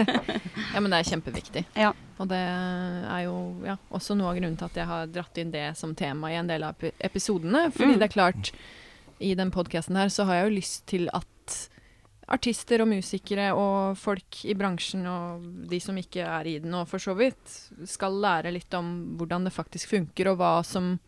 [0.74, 1.64] ja, men det er kjempeviktig.
[1.78, 1.92] Ja.
[2.20, 5.52] Og det er jo ja, også noe av grunnen til at jeg har dratt inn
[5.54, 7.68] det som tema i en del av episodene.
[7.72, 7.98] Fordi Mm.
[8.02, 8.50] det er klart,
[9.20, 11.26] i den podkasten her så har jeg jo lyst til at
[12.30, 16.86] artister og musikere og folk i bransjen og de som ikke er i den og
[16.88, 17.56] for så vidt,
[17.90, 20.98] skal lære litt om hvordan det faktisk funker, og hva som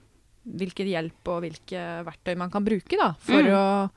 [0.43, 3.53] Hvilken hjelp og hvilke verktøy man kan bruke da, for, Mm.
[3.55, 3.91] å,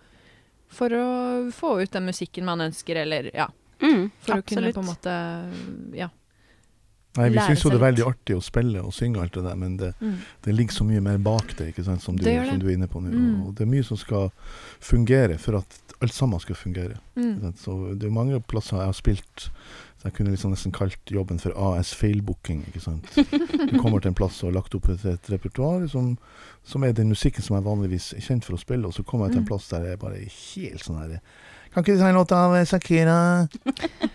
[0.69, 3.49] for å få ut den musikken man ønsker, eller ja,
[3.79, 5.13] Mm, for å kunne på en måte
[5.97, 6.09] Ja.
[7.17, 9.55] Nei, vi syns jo det er veldig artig å spille og synge alt det der,
[9.55, 10.17] men det, Mm.
[10.43, 12.49] det ligger så mye mer bak det, ikke sant, som du, Det det.
[12.49, 13.09] som du er inne på nå.
[13.13, 13.47] Mm.
[13.47, 14.31] Og det er mye som skal
[14.79, 16.97] fungere for at alt sammen skal fungere.
[17.15, 17.53] Mm.
[17.57, 19.49] Så det er mange plasser jeg har spilt
[19.95, 22.65] så jeg kunne liksom nesten kalt jobben for AS feilbooking.
[22.67, 23.07] ikke sant?
[23.15, 26.17] Du kommer til en plass og har lagt opp et, et repertoar som,
[26.63, 29.25] som er den musikken som jeg vanligvis er kjent for å spille, og så kommer
[29.27, 29.47] jeg til en Mm.
[29.47, 31.21] plass der jeg bare er helt sånn her
[31.75, 33.15] Kan ikke du ta en låt av Sakira?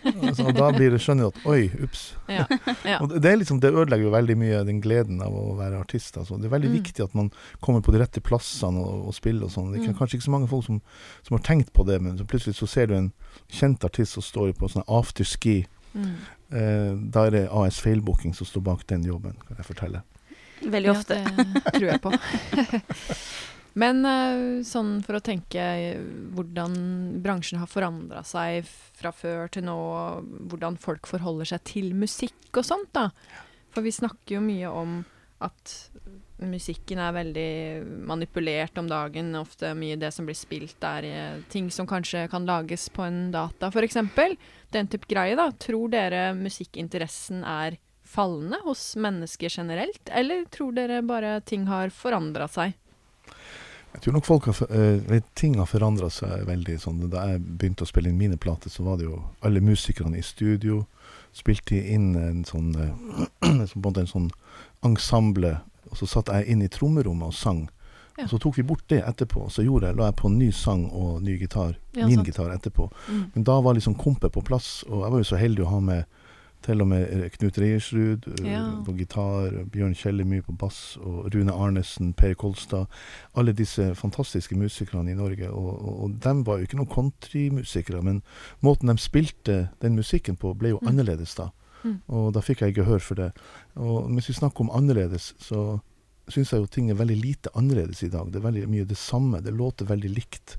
[0.01, 2.07] Altså, og da blir det skjønner du at oi, ups.
[2.33, 2.47] Ja.
[2.89, 2.97] ja.
[3.21, 6.17] Det, er liksom, det ødelegger jo veldig mye den gleden av å være artist.
[6.17, 6.39] Altså.
[6.41, 6.77] Det er veldig Mm.
[6.81, 7.29] viktig at man
[7.61, 9.73] kommer på de rette plassene og, og spiller og sånn.
[9.75, 9.99] Det er Mm.
[10.01, 10.81] kanskje ikke så mange folk som,
[11.27, 13.13] som har tenkt på det, men så plutselig så ser du en
[13.53, 15.67] kjent artist som står på sånn afterski.
[15.93, 16.15] Mm.
[16.51, 20.01] Eh, da er det AS Feilbooking som står bak den jobben, kan jeg fortelle.
[20.65, 21.17] Veldig ofte.
[21.21, 22.13] Ja, det tror jeg på.
[23.79, 25.63] Men eh, sånn for å tenke
[26.35, 26.75] hvordan
[27.23, 29.79] bransjen har forandra seg fra før til nå,
[30.51, 33.11] hvordan folk forholder seg til musikk og sånt, da.
[33.71, 35.01] For vi snakker jo mye om
[35.41, 35.75] at
[36.41, 37.51] musikken er veldig
[38.09, 39.31] manipulert om dagen.
[39.39, 43.71] Ofte mye det som blir spilt, er ting som kanskje kan lages på en data,
[43.71, 44.01] f.eks.
[44.75, 45.51] Den type greie, da.
[45.61, 47.79] Tror dere musikkinteressen er
[48.11, 52.75] fallende hos mennesker generelt, eller tror dere bare ting har forandra seg?
[53.95, 56.77] Jeg tror nok folk har, uh, ting har forandra seg veldig.
[56.81, 57.03] Sånn.
[57.11, 60.25] Da jeg begynte å spille inn mine plater, så var det jo alle musikerne i
[60.25, 60.85] studio.
[61.37, 64.31] Spilte inn en sånn, eh, en sånn
[64.87, 65.59] ensemble
[65.91, 67.65] og så satt jeg inn i trommerommet og sang.
[68.17, 68.27] Ja.
[68.27, 69.47] Og så tok vi bort det etterpå.
[69.51, 71.77] Så jeg, la jeg på ny sang og ny gitar.
[71.97, 72.31] Ja, min sant.
[72.31, 72.91] gitar etterpå.
[73.09, 73.23] Mm.
[73.35, 75.81] Men da var liksom kompet på plass, og jeg var jo så heldig å ha
[75.85, 76.20] med
[76.65, 78.63] til og med Knut Reiersrud eh, ja.
[78.85, 82.91] på gitar, Bjørn Kjellemy på bass, og Rune Arnesen, Per Kolstad.
[83.39, 85.49] Alle disse fantastiske musikerne i Norge.
[85.51, 88.23] Og, og, og de var jo ikke noen countrymusikere, men
[88.65, 90.91] måten de spilte den musikken på, ble jo mm.
[90.93, 91.51] annerledes da.
[91.85, 92.01] Mm.
[92.13, 93.31] Og da fikk jeg gehør for det.
[93.81, 95.81] Og hvis vi snakker om annerledes, så
[96.31, 98.29] syns jeg jo ting er veldig lite annerledes i dag.
[98.31, 99.41] Det er veldig mye det samme.
[99.45, 100.59] Det låter veldig likt.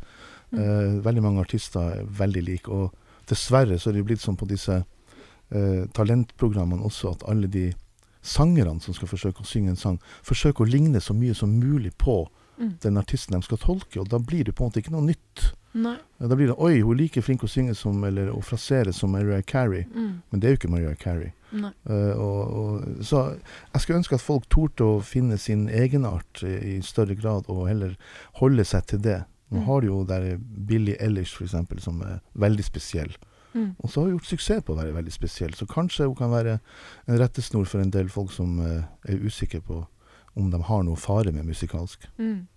[0.51, 0.59] Mm.
[0.59, 2.71] Eh, veldig mange artister er veldig like.
[2.71, 4.81] Og dessverre så er det jo blitt sånn på disse
[5.51, 7.69] eh, talentprogrammene også at alle de
[8.21, 11.93] sangerne som skal forsøke å synge en sang, forsøker å ligne så mye som mulig
[12.01, 12.23] på
[12.57, 12.77] mm.
[12.83, 13.99] den artisten de skal tolke.
[14.01, 15.51] Og da blir det på en måte ikke noe nytt.
[15.71, 15.95] Nei.
[16.19, 19.13] Da blir det Oi, hun er like flink å synge som, eller å frasere som
[19.15, 19.87] Mariah Carey.
[19.89, 20.21] Mm.
[20.29, 21.31] Men det er jo ikke Mariah Carey.
[21.51, 23.23] Uh, og, og, så
[23.73, 27.67] jeg skulle ønske at folk torde å finne sin egenart i, i større grad, og
[27.67, 27.97] heller
[28.39, 29.19] holde seg til det.
[29.51, 29.65] Nå mm.
[29.67, 33.15] har du jo der Billie Ellish, eksempel, som er veldig spesiell.
[33.53, 33.73] Mm.
[33.77, 35.55] Og så har hun gjort suksess på å være veldig spesiell.
[35.57, 36.59] Så kanskje hun kan være
[37.07, 39.83] en rettesnor for en del folk som uh, er usikre på
[40.39, 42.07] om de har noe fare med musikalsk.
[42.17, 42.47] Mm.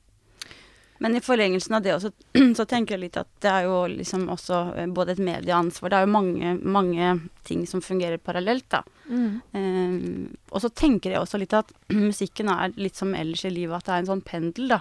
[1.02, 2.10] Men i forlengelsen av det også,
[2.58, 5.98] så tenker jeg litt at det er jo liksom også eh, både et medieansvar Det
[5.98, 7.08] er jo mange, mange
[7.44, 8.84] ting som fungerer parallelt, da.
[9.10, 9.40] Mm.
[9.52, 13.76] Um, og så tenker jeg også litt at musikken er litt som ellers i livet,
[13.76, 14.80] at det er en sånn pendel, da.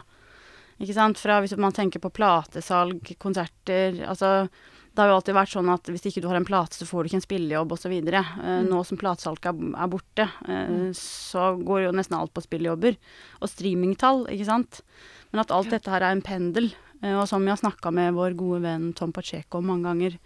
[0.81, 1.19] Ikke sant.
[1.21, 4.47] Fra hvis man tenker på platesalg, konserter Altså
[4.93, 7.01] det har jo alltid vært sånn at hvis ikke du har en plate, så får
[7.01, 7.93] du ikke en spillejobb osv.
[7.97, 8.67] Uh, mm.
[8.69, 12.99] Nå som platesalget er, borte, uh, så går jo nesten alt på spillejobber.
[13.41, 14.83] Og streamingtall, ikke sant.
[15.31, 16.69] Men at alt dette her er en pendel.
[17.01, 20.19] Uh, og som vi har snakka med vår gode venn Tom Pacheco mange ganger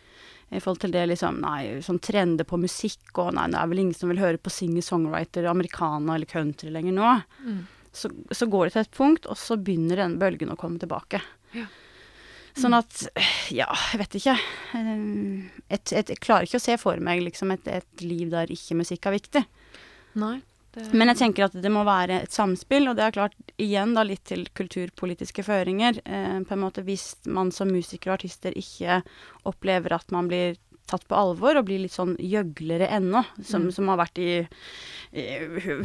[0.48, 3.82] i forhold til det liksom Nei, sånn trender på musikk og Nei, det er vel
[3.84, 7.16] ingen som vil høre på singer-songwriter, americana eller country lenger nå.
[7.44, 7.66] Mm.
[7.92, 11.24] Så, så, går det til et punkt, og så begynner den bølgen å komme tilbake.
[11.56, 11.66] Ja.
[12.58, 13.06] Sånn at
[13.54, 14.36] Ja, jeg vet ikke.
[14.78, 18.52] Eh, et, et, jeg klarer ikke å se for meg liksom et, et liv der
[18.54, 19.44] ikke musikk er viktig.
[20.18, 20.38] Nei.
[20.94, 24.04] Men jeg tenker at det må være et samspill, og det er klart, igjen da
[24.06, 26.02] litt til kulturpolitiske føringer.
[26.06, 29.02] Eh, på en måte Hvis man som musiker og artister ikke
[29.50, 33.74] opplever at man blir tatt på alvor og blir litt sånn gjøglere ennå, som, mm.
[33.76, 34.32] som har vært i,
[35.12, 35.28] i,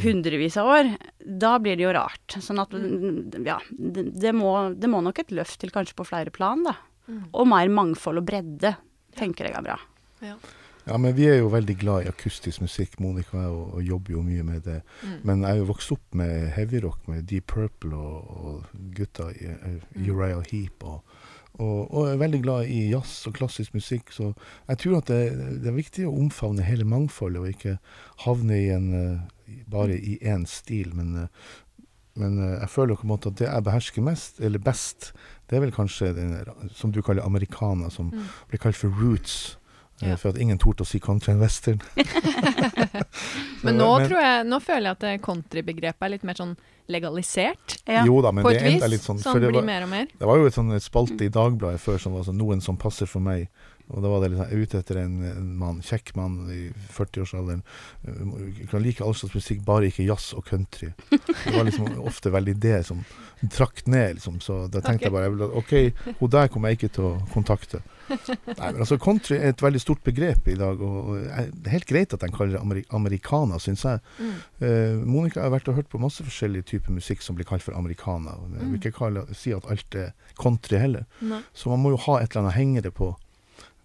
[0.03, 2.37] hundrevis av år, da blir det jo rart.
[2.39, 3.43] Sånn at mm.
[3.47, 6.77] ja, det, det, må, det, må, nok et løft til kanskje på flere plan, da.
[7.07, 7.23] Mm.
[7.35, 8.75] Og mer mangfold og bredde,
[9.19, 9.79] tenker jeg er bra.
[10.23, 10.37] Ja.
[10.83, 14.17] Ja, men vi er jo veldig glad i akustisk musikk, Monica og, og, og jobber
[14.17, 14.81] jo mye med det.
[15.03, 15.13] Mm.
[15.29, 19.47] Men jeg er jo vokst opp med heavyrock, med Deep Purple og, og gutta i
[19.47, 20.83] uh, Uriah Heap.
[20.83, 21.12] Og,
[21.61, 24.09] og, er veldig glad i jazz og klassisk musikk.
[24.13, 24.31] Så
[24.67, 25.19] jeg tror at det,
[25.61, 27.77] det er viktig å omfavne hele mangfoldet, og ikke
[28.25, 30.95] havne i en, uh, bare i én stil.
[30.97, 31.85] Men, uh,
[32.19, 35.11] men jeg føler på en måte at det jeg behersker mest, eller best,
[35.49, 36.33] det er vel kanskje den
[36.73, 38.31] som du kaller americana, som mm.
[38.49, 39.55] blir kalt for roots.
[40.03, 40.19] Eh, ja.
[40.19, 41.81] For at ingen torde å si country and western.
[43.65, 46.55] men nå men, tror jeg, nå føler jeg at eh, countrybegrepet er litt mer sånn
[46.91, 47.77] legalisert.
[47.87, 48.03] Ja.
[48.07, 49.05] Jo da, men på det et vis.
[49.05, 50.09] Sånn, sånn blir var, mer og mer.
[50.19, 53.09] Det var jo et sånn spalte i Dagbladet før som var sånn 'Noen som passer
[53.09, 53.47] for meg'.
[53.91, 56.61] Og da var det liksom, ute etter en, en mann, kjekk mann i
[56.95, 57.63] 40-årsalderen.
[58.07, 60.93] Uh, kan like all slags musikk, bare ikke jazz og country.
[61.11, 63.03] Det var liksom ofte veldig det som
[63.51, 64.39] trakk ned, liksom.
[64.41, 65.27] Så da tenkte okay.
[65.27, 67.83] jeg bare OK, hun der kommer jeg ikke til å kontakte.
[68.09, 71.75] Nei, men altså Country er et veldig stort begrep i dag, og, og det er
[71.75, 74.01] helt greit at de kaller det ameri americana, syns jeg.
[74.19, 74.33] Mm.
[74.63, 77.77] Uh, Monica har vært og hørt på masse forskjellige typer musikk som blir kalt for
[77.77, 78.37] americana.
[78.53, 78.79] Jeg vil mm.
[78.81, 81.07] ikke kalle, si at alt er country heller.
[81.21, 81.43] Nei.
[81.55, 83.13] Så man må jo ha et eller annet å henge det på.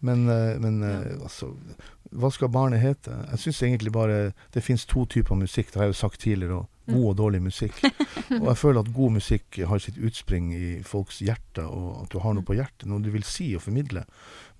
[0.00, 1.52] Men, uh, men uh, altså
[2.14, 3.12] Hva skal barnet hete?
[3.32, 4.18] Jeg syns egentlig bare
[4.54, 7.40] det finnes to typer musikk, det har jeg jo sagt tidligere òg god og dårlig
[7.44, 7.80] musikk.
[8.38, 12.18] Og jeg føler at god musikk har sitt utspring i folks hjerte, og at du
[12.24, 14.04] har noe på hjertet, noe du vil si og formidle.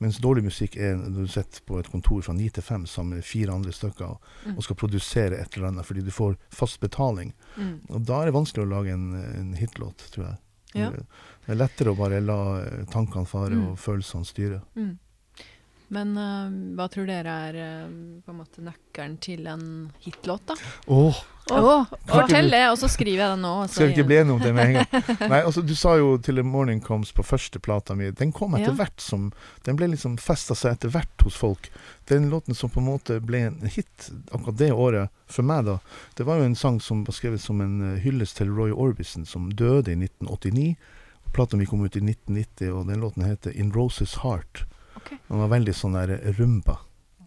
[0.03, 3.19] Mens dårlig musikk er når du sitter på et kontor fra ni til fem sammen
[3.19, 4.61] med fire andre stykker og, mm.
[4.62, 7.33] skal produsere et eller annet fordi du får fast betaling.
[7.57, 7.75] Mm.
[7.88, 10.38] Og da er det vanskelig å lage en, en hitlåt, tror jeg.
[10.77, 10.91] Ja.
[10.93, 12.41] Det er lettere å bare la
[12.93, 13.69] tankene fare mm.
[13.71, 14.61] og følelsene styre.
[14.77, 14.97] Mm.
[15.94, 17.88] Men uh, hva tror dere er uh,
[18.24, 19.66] på en måte nøkkelen til en
[20.05, 20.57] hitlåt, da?
[20.92, 23.53] Åh, Oh, fortell det, og så skriver jeg det nå.
[23.72, 25.07] skal vi ikke bli enige om det med en gang?
[25.33, 28.11] Nei, altså Du sa jo til The Morning Comes på første plata mi.
[28.12, 28.77] Den kom etter Ja.
[28.77, 29.31] hvert som
[29.64, 31.70] Den ble liksom festa seg etter hvert hos folk.
[32.12, 35.79] Den låten som på en måte ble en hit akkurat det året, for meg da,
[36.20, 39.24] det var jo en sang som var skrevet som en eh, hyllest til Roy Orbison,
[39.24, 40.74] som døde i 1989.
[41.33, 44.66] Plata mi kom ut i 1990, og den låten heter In Roses Heart.
[44.99, 45.13] Ok.
[45.31, 46.79] Han var veldig sånn der rumba.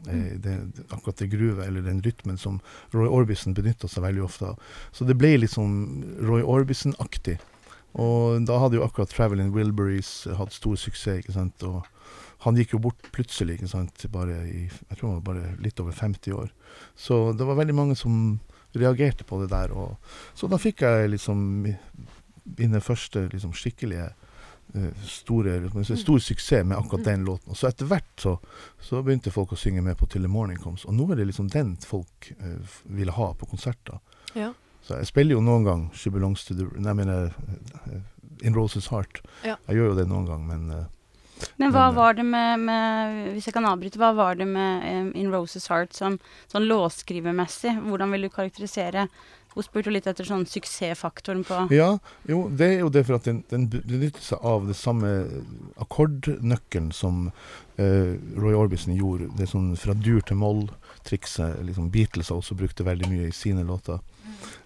[0.07, 0.41] Eh, Mm.
[0.41, 2.55] det, det, akkurat det gruvet, eller den rytmen som
[2.91, 4.59] Roy Orbison benytta seg veldig ofte av.
[4.91, 5.75] Så det ble litt sånn
[6.25, 7.35] Roy Orbison-aktig.
[8.01, 11.61] Og da hadde jo akkurat Traveling Wilburys hatt stor suksess, ikke sant.
[11.67, 11.85] Og
[12.47, 15.79] han gikk jo bort plutselig, ikke sant, bare i Jeg tror han var bare litt
[15.83, 16.49] over 50 år.
[16.97, 18.39] Så det var veldig mange som
[18.73, 19.69] reagerte på det der.
[19.75, 19.97] Og,
[20.33, 21.77] så da fikk jeg liksom mi-
[22.57, 24.20] mine første liksom skikkelige eh,
[25.07, 27.51] store, liksom, stor suksess med akkurat den låten.
[27.51, 28.37] Og så etter hvert så,
[28.79, 30.85] så begynte folk å synge med på Till the Morning Comes.
[30.85, 33.99] Og nå er det liksom den folk uh, f- ville ha på konserter.
[34.33, 34.53] Ja.
[34.81, 37.35] Så jeg spiller jo noen gang She Belongs to the Nei, jeg mener
[37.91, 37.99] uh,
[38.41, 39.21] In Roses Heart.
[39.45, 39.57] Ja.
[39.67, 40.85] Jeg gjør jo det noen gang, men uh,
[41.57, 44.47] Men hva Men, eh, var det med, med Hvis jeg kan avbryte, hva var det
[44.49, 46.17] med um, In Roses Heart som
[46.49, 47.75] sånn låtskrivermessig?
[47.85, 49.07] Hvordan vil du karakterisere
[49.51, 51.97] Hun spurte litt etter sånn suksessfaktoren på Ja,
[52.29, 55.11] jo, det er jo det for at den, den benytter seg av det samme
[55.81, 57.27] akkordnøkkelen som
[57.75, 59.31] eh, Roy Orbison gjorde.
[59.35, 61.59] Det er sånn fra dur til moll-trikset.
[61.67, 63.99] Liksom Beatles har også brukt det veldig mye i sine låter.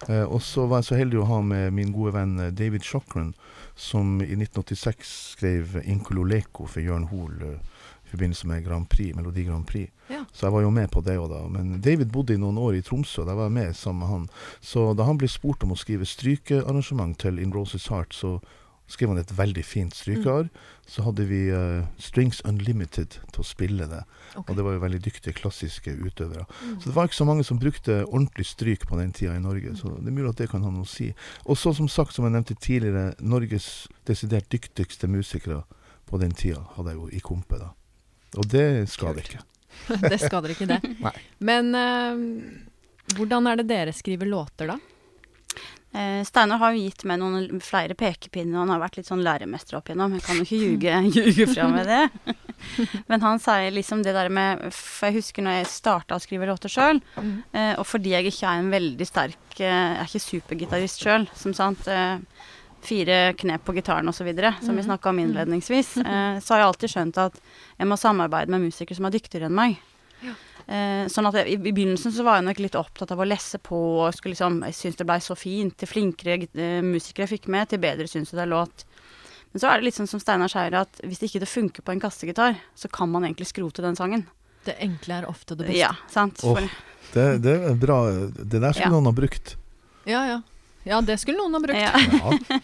[0.08, 2.86] Eh, og så var jeg så heldig å ha med min gode venn eh, David
[2.86, 3.34] Shockran,
[3.76, 7.58] som i 1986 skrev 'Incololeko' for Jørn Hoel eh,
[8.06, 9.90] i forbindelse med Grand Prix, Melodi Grand Prix.
[10.08, 10.22] Ja.
[10.32, 11.40] Så jeg var jo med på det òg da.
[11.50, 14.28] Men David bodde i noen år i Tromsø, da var jeg med sammen med han.
[14.62, 18.38] Så da han ble spurt om å skrive strykearrangement til In Roses Heart, så
[18.86, 20.46] skrev han et veldig fint strykearr.
[20.86, 24.04] Så hadde vi uh, Strings Unlimited til å spille det.
[24.36, 24.44] Okay.
[24.44, 26.46] Og det var jo veldig dyktige klassiske utøvere.
[26.62, 26.76] Mm.
[26.78, 29.74] Så det var ikke så mange som brukte ordentlig stryk på den tida i Norge.
[29.80, 31.10] Så det er mulig at det kan ha noe å si.
[31.44, 35.64] Og så som sagt, som jeg nevnte tidligere, Norges desidert dyktigste musikere
[36.06, 37.72] på den tida hadde jeg jo i kompe, da.
[38.40, 39.44] Og det skader det ikke.
[40.10, 40.82] det skader ikke det.
[41.06, 41.14] Nei.
[41.38, 44.78] Men uh, hvordan er det dere skriver låter, da?
[45.96, 49.24] Uh, Steinar har jo gitt meg noen flere pekepinner, og han har vært litt sånn
[49.24, 50.16] læremester opp igjennom.
[50.18, 52.34] Jeg kan jo ikke ljuge, ljuge fra med det.
[53.08, 56.48] Men han sier liksom det der med For jeg husker når jeg starta å skrive
[56.48, 60.24] låter sjøl, uh, og fordi jeg ikke er en veldig sterk eh, Jeg er ikke
[60.24, 61.88] supergitarist sjøl, som sant.
[62.86, 64.28] Fire knep på gitaren osv.,
[64.62, 64.86] som vi Mhm.
[64.86, 67.40] snakka om innledningsvis, eh, så har jeg alltid skjønt at
[67.78, 69.78] jeg må samarbeide med musikere som er dyktigere enn meg.
[70.66, 73.26] Eh, sånn at jeg, i, I begynnelsen så var jeg nok litt opptatt av å
[73.28, 75.76] lese på og skulle liksom, Jeg syntes det blei så fint.
[75.78, 78.82] Til flinkere eh, musikere jeg fikk med, til bedre syns jeg det er låt.
[79.52, 81.82] Men så er det litt sånn som Steinar sier, at hvis det ikke det funker
[81.86, 84.26] på en kassegitar, så kan man egentlig skrote den sangen.
[84.66, 85.78] Det enkle er ofte det beste.
[85.78, 86.42] Ja, sant?
[86.42, 86.58] Oh,
[87.14, 88.00] Det, det er bra.
[88.34, 88.90] Det der skulle Ja.
[88.90, 89.54] noen ha brukt.
[90.04, 90.40] Ja, ja.
[90.86, 91.80] Ja, det skulle noen ha brukt.
[91.82, 91.92] ja.
[92.22, 92.60] Ja.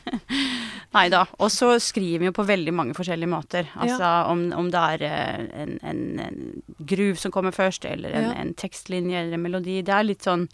[0.93, 1.23] Nei da.
[1.41, 3.69] Og så skriver vi jo på veldig mange forskjellige måter.
[3.81, 6.43] Altså om, om det er eh, en, en, en
[6.85, 8.35] groove som kommer først, eller en, Ja.
[8.43, 9.79] en tekstlinje eller en melodi.
[9.83, 10.45] Det er litt sånn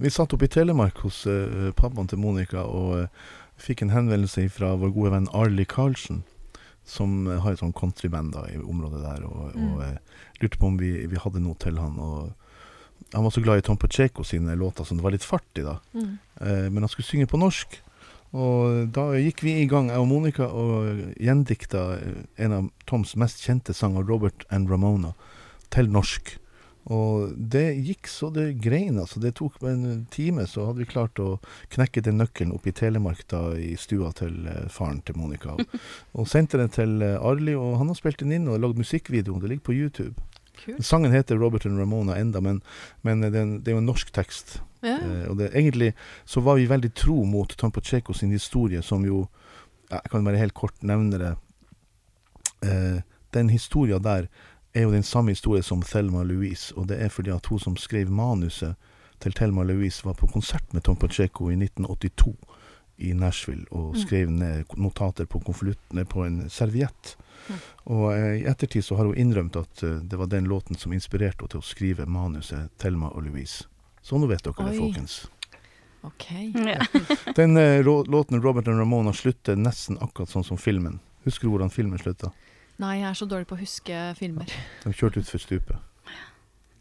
[0.00, 3.30] Vi satt oppe i Telemark hos uh, pappaen til Monica og uh,
[3.60, 6.22] fikk en henvendelse fra vår gode venn Arlie Karlsen,
[6.88, 9.74] som har et sånn countryband i området der, og, Mm.
[9.76, 11.98] og lurte på om vi, vi hadde noe til han.
[12.00, 12.32] Og
[13.12, 15.64] han var så glad i Tom Pacheco sine låter som det var litt fart i,
[15.66, 15.78] da.
[15.92, 16.18] Mm.
[16.40, 17.80] Eh, men han skulle synge på norsk.
[18.30, 23.16] Og da gikk vi i gang, jeg og Monica, og gjendikta eh, en av Toms
[23.18, 25.16] mest kjente sanger, Robert and Ramona,
[25.74, 26.36] til norsk.
[26.90, 29.20] Og det gikk så det grein, altså.
[29.20, 31.36] Det tok en time, så hadde vi klart å
[31.74, 35.58] knekke den nøkkelen oppe i Telemark da, i stua til eh, faren til Monica.
[35.58, 35.76] Og,
[36.22, 39.38] og sendte den til eh, Arli, og han har spilt den inn og lagd musikkvideo.
[39.42, 40.29] Det ligger på YouTube.
[40.64, 40.84] Kult.
[40.84, 42.62] Sangen heter Robert and Ramona enda, men,
[43.02, 44.60] men den, det er jo en norsk tekst.
[44.82, 44.96] Ja.
[44.98, 45.92] Eh, og det, egentlig
[46.24, 49.26] så var vi veldig tro mot Tom Pacheco sin historie, som jo
[49.90, 51.32] Jeg kan bare helt kort nevne det.
[52.62, 53.00] Eh,
[53.34, 54.26] den historia der
[54.74, 57.76] er jo den samme historien som Thelma Louise, og det er fordi at hun som
[57.76, 58.74] skrev manuset
[59.20, 62.36] til Thelma Louise, var på konsert med Tom Pacheco i 1982
[62.98, 64.00] i Nashville og Mm.
[64.00, 67.16] skrev ned notater på, konvolutten- på en serviett.
[67.90, 70.94] Og eh, i ettertid så har hun innrømt at eh, det var den låten som
[70.96, 73.66] inspirerte henne til å skrive manuset Thelma og Louise.
[74.02, 75.20] Så nå vet dere det, folkens.
[76.02, 76.26] Ok.
[76.54, 76.80] ja.
[77.36, 81.00] Den eh, låten Robert and Ramona slutter nesten akkurat sånn som filmen.
[81.26, 82.32] Husker du hvordan filmen slutta?
[82.80, 84.48] Nei, jeg er så dårlig på å huske filmer.
[84.86, 85.89] De kjørte utfor stupet.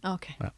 [0.04, 0.50] Ah, Ja.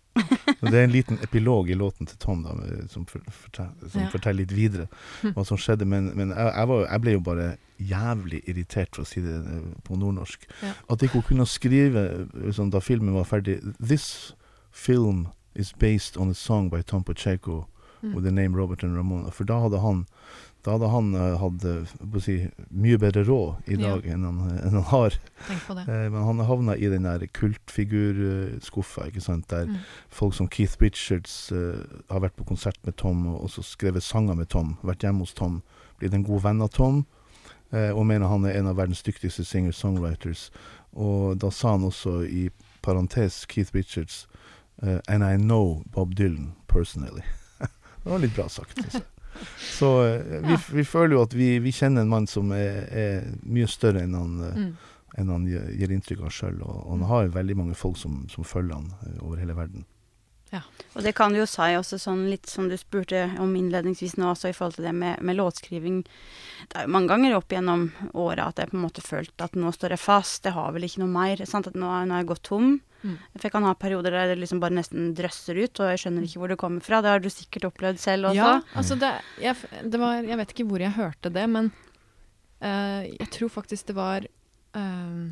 [0.61, 2.51] Og det er en liten epilog i låten til Tom da,
[2.91, 4.09] som, for, fortell, som Ja.
[4.11, 4.87] forteller litt videre
[5.33, 5.85] hva som skjedde.
[5.87, 7.47] Men, men jeg, jeg, var, jeg ble jo bare
[7.79, 10.45] jævlig irritert, for å si det eh, på nordnorsk.
[10.61, 10.73] Ja.
[10.93, 12.03] At ikke hun kunne skrive
[12.53, 14.33] sånn, da filmen var ferdig This
[14.71, 17.67] film is based on a song by Tom Pacheco
[18.01, 18.15] Mm.
[18.15, 19.29] with the name Robert and Ramona.
[19.29, 20.07] For da hadde han
[20.63, 22.35] da hadde han eh, hatt eh, si,
[22.69, 23.95] mye bedre råd i Ja.
[23.95, 25.15] dag enn, han, enn han har.
[25.49, 29.77] Eh, men han havna i den der kultfigurskuffa, ikke sant, der Mm.
[30.09, 34.35] folk som Keith Richards eh, har vært på konsert med Tom og også skrevet sanger
[34.35, 35.61] med Tom, vært hjemme hos Tom,
[35.99, 37.05] blitt en god venn av Tom,
[37.71, 40.49] eh, og mener han er en av verdens dyktigste singer-songwriters.
[40.93, 42.49] Og da sa han også i
[42.83, 44.27] parentes Keith Richards
[44.83, 47.23] eh, And I know Bob Dylan personally.
[47.59, 49.01] det var litt bra sagt, Altså.
[49.77, 53.29] Så eh, vi, vi føler jo at vi, vi kjenner en mann som er, er
[53.43, 54.71] mye større enn han eh, Mm.
[55.19, 56.61] enn han gir, gir inntrykk av sjøl.
[56.63, 59.83] Og, og han har veldig mange folk som, som følger han eh, over hele verden.
[60.93, 64.33] Og det kan du jo si også sånn litt som du spurte om innledningsvis nå,
[64.33, 66.01] også i forhold til det med, med låtskriving.
[66.67, 69.55] Det er jo mange ganger opp gjennom året at jeg på en måte følte at
[69.55, 71.43] nå står jeg fast, jeg har vel ikke noe mer.
[71.47, 71.71] Sant?
[71.71, 72.73] At nå, nå er jeg gått tom.
[73.01, 73.15] Mm.
[73.33, 76.27] For jeg kan ha perioder der det liksom bare nesten drøsser ut, og jeg skjønner
[76.27, 76.99] ikke hvor det kommer fra.
[77.01, 78.41] Det har du sikkert opplevd selv også.
[78.43, 79.55] Ja, altså det, jeg,
[79.87, 81.71] det var, jeg vet ikke hvor jeg hørte det, men
[82.59, 84.27] uh, jeg tror faktisk det var
[84.75, 85.31] åh,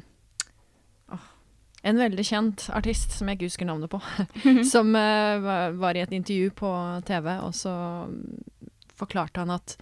[1.81, 4.01] en veldig kjent artist som jeg ikke husker navnet på,
[4.73, 5.49] som uh,
[5.79, 6.71] var, i et intervju på
[7.07, 7.73] TV, og så
[8.99, 9.77] forklarte han at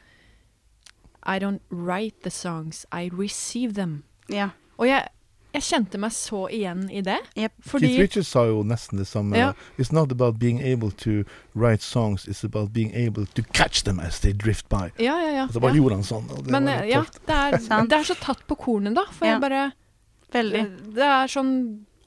[1.28, 4.04] I don't write the songs, I receive them.
[4.30, 4.50] Ja.
[4.78, 5.10] Og jeg,
[5.58, 7.18] jeg kjente meg så igjen i det.
[7.36, 7.56] Yep.
[7.66, 9.36] Fordi Keith Richards sa jo nesten det samme.
[9.36, 9.50] Ja.
[9.82, 11.26] It's not about being able to
[11.56, 14.94] write songs, it's about being able to catch them as they drift by.
[15.02, 15.44] Ja, ja, ja.
[15.50, 15.82] Og så bare ja.
[15.82, 16.30] gjorde han sånn.
[16.32, 19.08] Og det Men var eh, ja, det er, det er så tatt på kornet, da.
[19.12, 19.36] For Ja.
[19.36, 19.66] jeg bare
[20.28, 20.62] Veldig.
[20.96, 21.52] Det er sånn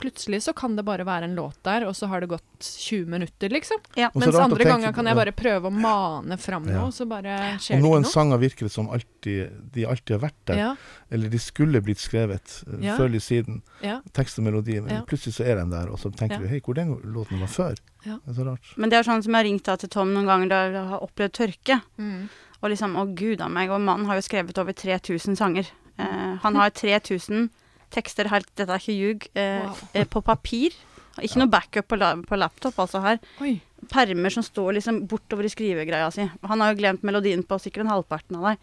[0.01, 3.07] Plutselig så kan det bare være en låt der, og så har det gått 20
[3.13, 3.77] minutter, liksom.
[3.99, 4.09] Ja.
[4.15, 6.79] Mens andre tenke ganger kan jeg bare prøve å mane fram Ja.
[6.79, 8.01] noe, og så bare skjer Og det ikke noe.
[8.01, 10.57] Noen sanger virker det som alltid, de alltid har vært der.
[10.63, 10.71] Ja,
[11.11, 12.97] Eller de skulle blitt skrevet uh, Ja.
[12.97, 13.63] før eller siden.
[13.83, 14.01] ja.
[14.13, 14.81] Tekst og melodi.
[14.81, 15.03] Men Ja.
[15.05, 16.39] plutselig så er de der, og så tenker Ja.
[16.41, 17.77] du hei, hvor den låten var før?
[18.07, 18.17] Ja.
[18.25, 18.77] Det er så rart.
[18.79, 20.89] Men det er sånn som jeg har ringt da til Tom noen ganger da jeg
[20.89, 21.83] har opplevd tørke.
[21.99, 22.29] Mm.
[22.63, 25.67] Og liksom, å gud a meg, og mannen har jo skrevet over 3000 sanger.
[25.99, 27.51] Eh, han har 3000
[27.91, 29.77] tekster, helt, dette er ikke ljug, eh, Wow.
[29.95, 30.77] eh, på papir.
[31.21, 33.19] Ikke noe backup på, la, på laptop, altså her.
[33.43, 33.61] Oi.
[33.91, 36.29] Permer som står liksom bortover i skrivegreia si.
[36.47, 38.59] Han har jo glemt melodien på sikkert en halvparten av deg.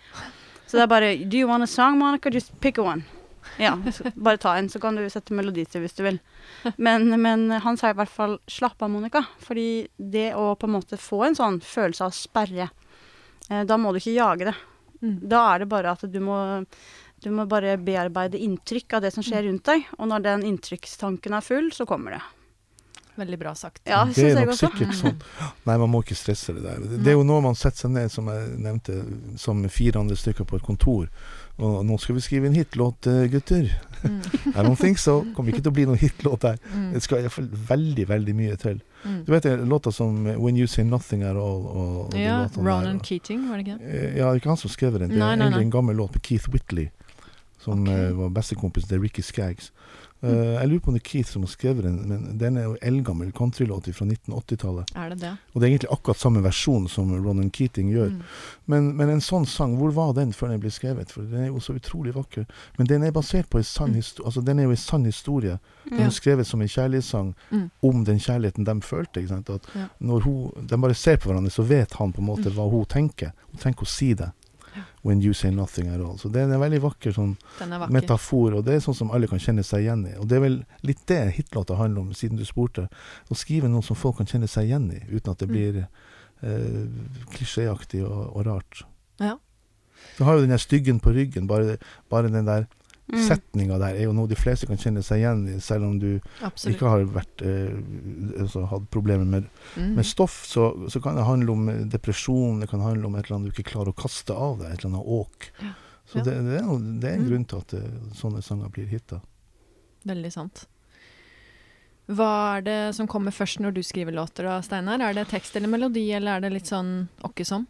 [0.68, 2.30] Så det er bare Do you want a song, Monica?
[2.34, 3.04] Just pick one.
[3.60, 3.76] Ja,
[4.16, 6.18] bare ta en, så kan du sette melodi til hvis du vil.
[6.78, 9.26] Men, men han sa i hvert fall 'slapp av, Monica'.
[9.40, 12.70] Fordi det å på en måte få en sånn følelse av sperre,
[13.50, 14.56] eh, da må du ikke jage det.
[15.02, 15.20] Mm.
[15.30, 16.66] Da er det bare at du må,
[17.28, 19.86] du må bare bearbeide inntrykk av det som skjer rundt deg.
[20.00, 22.24] Og når den inntrykkstanken er full, så kommer det.
[23.18, 23.82] Veldig bra sagt.
[23.90, 25.16] Ja, det er nok sikkert sånn.
[25.66, 26.84] Nei, man må ikke stresse det der.
[26.86, 28.98] Det, er jo noe man setter seg ned, som jeg nevnte,
[29.42, 31.08] som fire andre stykker på et kontor.
[31.58, 33.72] Og nå skal vi skrive en hitlåt, eh, gutter.
[34.04, 34.20] Mm.
[34.54, 35.24] I don't think so.
[35.34, 36.62] Kommer ikke til å bli noen hitlåt der.
[36.70, 36.92] Mm.
[36.94, 38.78] Det skal iallfall veldig, veldig mye til.
[39.02, 39.18] Mm.
[39.26, 43.02] Du vet låta som eh, When You Say Nothing At All og, og Ja, Ronan
[43.02, 43.90] Keating, var det ikke det?
[43.90, 45.10] Eh, Ja, det er ikke han som skrev den.
[45.10, 45.64] Det er Nei, nei, nei.
[45.66, 46.92] en gammel låt med Keith Whitley,
[47.68, 47.90] som Ok.
[47.94, 49.72] eh, var bestekompis til Ricky Skaggs.
[50.24, 50.30] Mm.
[50.32, 52.64] Uh, jeg lurer på om det er Keith som har skrevet den, men den er
[52.64, 54.90] jo eldgammel countrylåt fra 1980-tallet.
[54.98, 55.34] Er det det?
[55.54, 58.10] Og det er egentlig akkurat samme versjon som Ronan Keating gjør.
[58.16, 58.24] Mm.
[58.66, 61.12] Men, men en sånn sang, hvor var den før den ble skrevet?
[61.14, 62.48] For den er jo så utrolig vakker.
[62.80, 64.00] Men den er basert på en sann Mm.
[64.02, 64.26] historie.
[64.26, 65.60] Altså, den er jo en sann historie.
[65.88, 67.70] Den er skrevet som en kjærlighetssang Mm.
[67.84, 69.22] om den kjærligheten de følte.
[69.30, 69.86] At Ja.
[70.02, 72.56] når hun, de bare ser på hverandre, så vet han på en måte Mm.
[72.56, 73.34] hva hun tenker.
[73.52, 74.32] Hun trenger ikke å si det.
[75.04, 76.18] When you say nothing at all.
[76.18, 77.94] Så det er en veldig vakker sånn er vakker.
[77.94, 80.16] metafor, og det er sånn som alle kan kjenne seg igjen i.
[80.20, 82.88] Og det er vel litt det hitlåta handler om, siden du spurte.
[83.32, 85.54] Å skrive noe som folk kan kjenne seg igjen i, uten at det Mm.
[85.54, 85.88] blir
[86.44, 86.88] eh,
[87.34, 88.84] klisjéaktig og, og rart.
[89.20, 89.38] Ja.
[90.18, 91.78] Du har jo den der styggen på ryggen, bare,
[92.10, 92.68] bare den der
[93.08, 93.22] Mm.
[93.24, 96.20] setninga der er jo noe de fleste kan kjenne seg igjen i, selv om du
[96.44, 96.76] Absolutt.
[96.76, 99.46] ikke har vært, eh, altså, hatt problemer med,
[99.78, 99.94] Mm.
[99.96, 103.26] med stoff, så, så kan det handle om eh, depresjon, det kan handle om et
[103.30, 105.52] eller annet du ikke klarer å kaste av deg, et eller annet åk.
[105.62, 105.72] Ja.
[106.08, 106.24] Så Ja.
[106.24, 106.68] det, det, er,
[107.00, 107.30] det er en Mm.
[107.30, 109.22] grunn til at eh, sånne sanger blir hita.
[110.06, 110.66] Veldig sant.
[112.08, 115.02] Hva er det som kommer først når du skriver låter, da, Steinar?
[115.04, 117.66] Er det tekst eller melodi, eller er det litt sånn åkke som?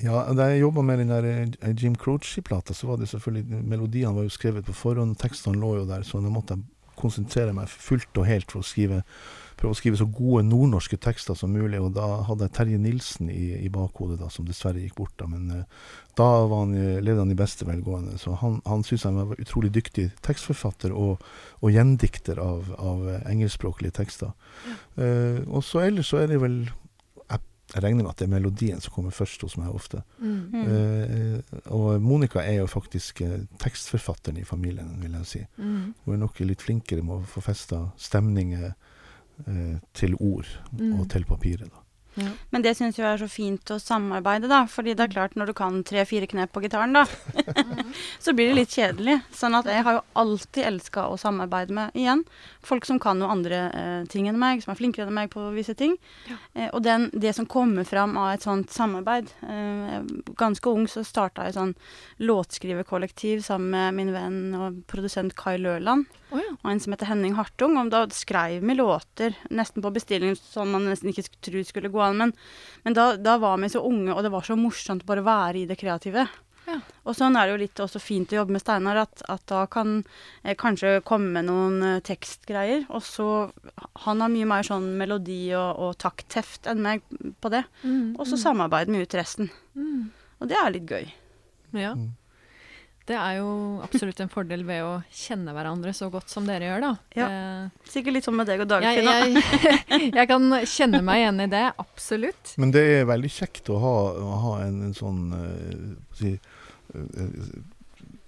[0.00, 4.14] Ja, da jeg jobba med den der eh, Jim Croce-plata, så var det selvfølgelig Melodiene
[4.16, 7.70] var jo skrevet på forhånd, tekstene lå jo der, så da måtte jeg konsentrere meg
[7.70, 9.02] fullt og helt for å skrive
[9.60, 11.80] prøve å skrive så gode nordnorske tekster som mulig.
[11.82, 15.12] Og da hadde jeg Terje Nilsen i, i bakhodet, da, som dessverre gikk bort.
[15.20, 16.72] da, Men uh, da han,
[17.04, 18.16] levde han i beste velgående.
[18.20, 21.24] Så han, han syntes jeg var utrolig dyktig tekstforfatter og,
[21.60, 24.32] og gjendikter av, av engelskspråklige tekster.
[24.64, 24.78] Ja.
[24.96, 26.62] Uh, og så ellers så er det vel
[27.74, 30.02] jeg regner med at det er melodien som kommer først hos meg ofte.
[30.18, 30.54] Mm.
[30.54, 35.42] Uh, og Monica er jo faktisk uh, tekstforfatteren i familien, vil jeg si.
[35.60, 35.92] Mm.
[36.04, 40.96] Hun er nok litt flinkere med å få festa stemninger uh, til ord mm.
[40.98, 41.70] og til papiret.
[41.70, 41.79] da.
[42.18, 42.30] Ja.
[42.50, 44.64] Men det syns jeg er så fint å samarbeide, da.
[44.70, 47.04] Fordi det er klart, når du kan tre-fire knep på gitaren, da,
[48.24, 49.20] så blir det litt kjedelig.
[49.36, 52.24] Sånn at jeg har jo alltid elska å samarbeide med, igjen,
[52.66, 55.46] folk som kan noe andre eh, ting enn meg, som er flinkere enn meg på
[55.54, 55.96] visse ting.
[56.30, 56.38] Ja.
[56.54, 60.00] Eh, og den, det som kommer fram av et sånt samarbeid eh,
[60.40, 61.72] Ganske ung så starta jeg sånn
[62.22, 66.08] låtskriverkollektiv sammen med min venn og produsent Kai Løland.
[66.30, 66.52] Oh, ja.
[66.62, 67.76] Og en som heter Henning Hartung.
[67.80, 71.99] Og da skrev vi låter nesten på bestilling, sånn man nesten ikke trodde skulle gå
[72.06, 72.20] an.
[72.20, 72.34] Men,
[72.86, 75.62] men da, da, var vi så unge, og det var så morsomt bare å være
[75.62, 76.26] i det kreative.
[76.70, 76.76] Ja.
[77.08, 79.64] Og sånn er det jo litt også fint å jobbe med Steinar, at, at da
[79.70, 80.00] kan
[80.44, 82.84] eh, kanskje komme noen eh, tekstgreier.
[82.94, 83.26] Og så
[84.04, 87.04] Han har mye mer sånn melodi og, og taktheft enn meg
[87.40, 87.64] på det.
[87.82, 88.42] Mm, og så mm.
[88.44, 89.50] samarbeider vi ut resten.
[89.74, 90.10] Mm.
[90.40, 91.10] Og det er litt gøy.
[91.74, 91.94] Ja.
[91.96, 92.12] Mm.
[93.08, 93.48] Det er jo
[93.82, 96.90] absolutt en fordel ved å kjenne hverandre så godt som dere gjør, da.
[97.16, 99.08] Ja, eh, Sikkert litt sånn med deg og Dagfinn.
[99.08, 102.54] Jeg, jeg, jeg, kan kjenne meg igjen i det, absolutt.
[102.60, 106.36] Men det er veldig kjekt å ha, å ha en, en, sånn uh, si,
[106.94, 107.38] uh,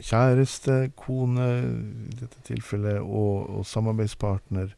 [0.03, 4.73] kjæreste, kone i dette tilfellet, og, og samarbeidspartner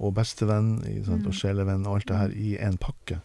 [0.00, 1.26] og bestevenn mm.
[1.26, 3.20] og sjelevenn og alt det her i en pakke.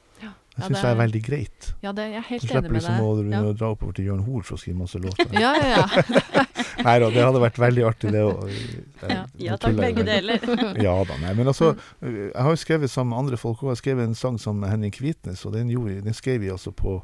[0.55, 1.65] Jeg syns det, det, er veldig greit.
[1.83, 2.47] Ja, det, jeg er helt enig med deg.
[2.47, 3.39] Du slipper liksom å, ja.
[3.59, 5.33] dra oppover til Jørn Hoel for å skrive masse låter.
[5.35, 6.43] ja, ja, ja.
[6.87, 8.53] nei da, det hadde vært veldig artig, det òg.
[9.01, 10.47] Ja, ja takk, begge deler.
[10.87, 11.33] ja da, nei.
[11.35, 13.73] Men altså, jeg har jo skrevet sammen med andre folk òg.
[13.73, 16.53] Jeg har skrevet en sang sammen med Henning Kvitnes, og den, gjorde, den skrev vi
[16.55, 17.01] altså på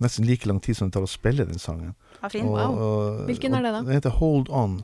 [0.00, 1.92] nesten like lang tid som det tar å spille den sangen.
[2.22, 2.48] Ja, fin.
[2.48, 2.80] Og, wow.
[2.80, 3.84] Og, Hvilken er det, da?
[3.84, 4.80] Den heter Hold On.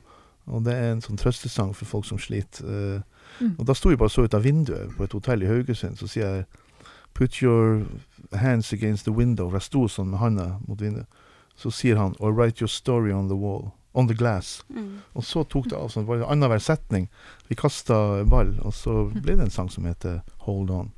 [0.53, 2.67] Og det er en sånn trøstesang for folk som sliter.
[2.67, 3.55] Uh, mm.
[3.57, 6.09] Og da sto vi bare så ut av vinduet på et hotell i Haugesund, så
[6.09, 6.62] sier jeg
[7.13, 7.85] Put your
[8.31, 9.49] hands against the window.
[9.49, 11.21] For jeg sto sånn med handa mot vinduet.
[11.55, 13.71] Så sier han Or write your story on the wall.
[13.93, 14.63] On the glass.
[14.73, 15.03] Mm.
[15.13, 16.07] Og så tok det av sånn.
[16.07, 17.07] Det var annenhver setning.
[17.47, 20.89] Vi kasta ball, og så ble det en sang som heter Hold On.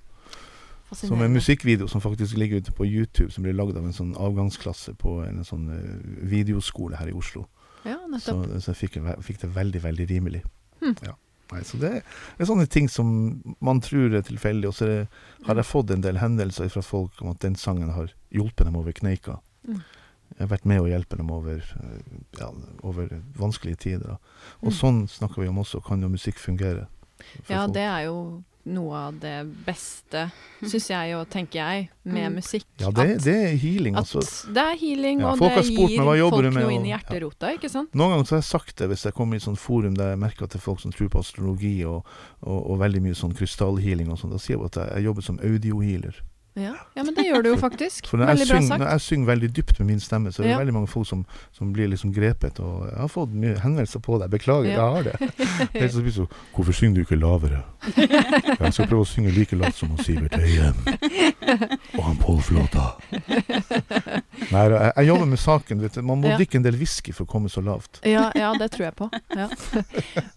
[0.96, 4.14] Som en musikkvideo som faktisk ligger ute på YouTube, som blir lagd av en sånn
[4.16, 5.82] avgangsklasse på en sånn uh,
[6.24, 7.48] videoskole her i Oslo.
[7.84, 10.44] Ja, så, så, jeg fikk, fikk, det veldig, veldig rimelig.
[10.80, 10.96] Hm.
[11.04, 11.18] Ja.
[11.52, 13.10] Nei, så det er sånne ting som
[13.64, 14.72] man tror er tilfeldig.
[14.72, 14.88] Og så
[15.46, 18.80] har jeg fått en del hendelser fra folk om at den sangen har hjulpet dem
[18.80, 19.40] over kneika.
[19.68, 19.84] Mm.
[20.36, 21.62] Jeg har vært med å hjelpe dem over,
[22.40, 22.50] ja,
[22.84, 24.18] over vanskelige tider.
[24.64, 24.78] Og mm.
[24.80, 26.88] sånn snakker vi om også, kan jo musikk fungere.
[27.48, 27.76] Ja, folk.
[27.78, 28.18] det er jo
[28.66, 29.36] noe av det
[29.66, 30.26] beste,
[30.64, 32.38] syns jeg og tenker jeg, med mm.
[32.40, 32.66] musikk.
[32.82, 34.24] Ja, det, det er healing, altså.
[34.50, 37.60] Det er healing, ja, og det gir folk noe inn i hjerterota, ja.
[37.60, 37.94] ikke sant?
[37.94, 40.16] Noen ganger så har jeg sagt det hvis jeg kommer i et sånt forum der
[40.16, 42.08] jeg merker at det er folk som tror på astrologi og,
[42.42, 44.34] og, og veldig mye sånn krystallhealing og sånn.
[44.34, 46.24] Da sier jeg at jeg, jeg jobber som audiohealer.
[46.56, 46.74] Ja.
[46.94, 48.08] ja, men det gjør du jo faktisk.
[48.10, 50.60] For jeg, når jeg synger veldig dypt med min stemme, så er det ja.
[50.62, 52.62] veldig mange folk som, som, blir liksom grepet.
[52.64, 54.32] Og jeg har fått mye henvendelser på deg.
[54.32, 54.78] Beklager, ja.
[54.78, 55.50] jeg har det.
[55.82, 57.62] Helt så blir så, Hvorfor synger du ikke lavere?
[58.66, 60.80] Jeg skal prøve å synge like lavt som Sivert Høyem
[62.00, 62.86] og han Pål Flåta.
[63.20, 65.84] Nei, jeg, jeg, jobber med saken.
[65.84, 66.02] Vet du.
[66.08, 68.00] Man må drikke en del whisky for å komme så lavt.
[68.08, 69.10] Ja, ja det tror jeg på.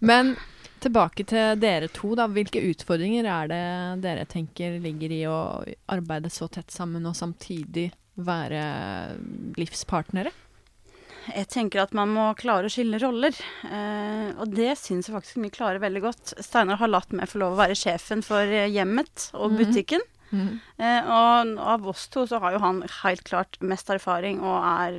[0.05, 0.35] Men
[0.79, 2.29] Tilbake til dere to, da.
[2.31, 3.63] Hvilke utfordringer er det
[4.05, 5.39] dere tenker ligger i å
[5.91, 8.63] arbeide så tett sammen og samtidig være
[9.59, 10.33] livspartnere?
[11.29, 13.37] Jeg tenker at man må klare å skille roller.
[13.69, 16.37] Eh, og det syns jeg faktisk vi klarer veldig godt.
[16.45, 19.59] Steinar har latt meg få lov å være sjefen for hjemmet og mhm.
[19.61, 20.05] butikken.
[20.05, 20.18] Mm.
[20.31, 20.59] Mm.
[20.77, 24.99] Eh, og av oss to så har jo han helt klart mest erfaring og er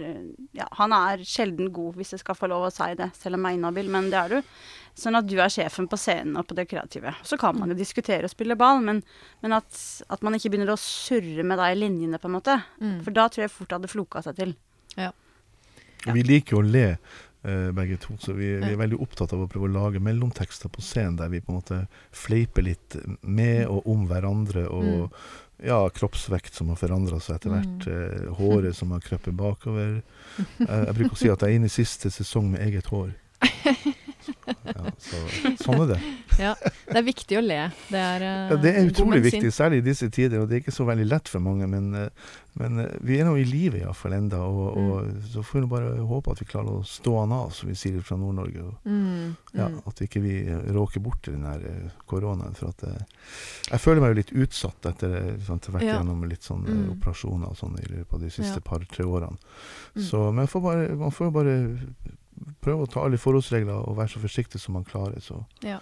[0.57, 3.45] Ja, han er sjelden god, hvis jeg skal få lov å si det, selv om
[3.45, 4.53] jeg er inhabil, men det er du.
[4.99, 7.13] Sånn at du er sjefen på scenen og på det kreative.
[7.23, 9.01] Så kan man jo diskutere og spille ball, men,
[9.43, 9.69] men at,
[10.09, 12.57] at, man ikke begynner å surre med deg i linjene, på en måte.
[12.81, 12.99] Mm.
[13.05, 14.53] For da tror jeg fort det hadde floka seg til.
[14.97, 15.11] Ja.
[16.07, 16.15] ja.
[16.15, 16.87] Vi liker å le.
[17.39, 18.17] Uh, begge to.
[18.19, 21.29] Så vi, vi, er veldig opptatt av å prøve å lage mellomtekster på scenen der
[21.31, 21.77] vi på en måte
[22.11, 24.65] fleiper litt med og om hverandre.
[24.67, 25.21] Og mm.
[25.69, 27.87] ja, kroppsvekt som har forandra seg etter hvert.
[27.87, 28.27] Mm.
[28.27, 30.01] Uh, håret som har krøpet bakover.
[30.35, 33.15] Jeg, jeg bruker å si at jeg er inne i siste sesong med eget hår.
[34.69, 35.19] Ja, så,
[35.63, 35.99] sånn er det.
[36.39, 36.53] Ja,
[36.87, 37.57] det er viktig å le.
[37.91, 40.39] Det er, uh, det er utrolig viktig, særlig i disse tider.
[40.39, 43.27] Og det er ikke så veldig lett for mange, men, uh, men uh, vi er
[43.27, 44.39] nå i live iallfall enda.
[44.47, 47.67] Og, og så får vi bare håpe at vi klarer å stå han av, som
[47.67, 48.63] vi sier fra Nord-Norge.
[48.69, 49.81] Og, Mm, ja, mm.
[49.89, 50.37] at ikke vi
[50.75, 51.65] råker bort den her
[52.07, 52.55] koronaen.
[52.55, 52.95] For at uh,
[53.73, 55.97] jeg føler meg jo litt utsatt etter sånn, å ha vært Ja.
[55.99, 56.87] gjennom litt sånn Mm.
[56.95, 59.35] operasjoner og sånn i løpet av de siste par-tre årene.
[59.97, 60.03] Mm.
[60.07, 61.55] Så, men man får, bare, man får jo bare
[62.61, 65.19] prøve å ta alle forholdsregler og være så forsiktig som man klarer.
[65.21, 65.79] Så Ja.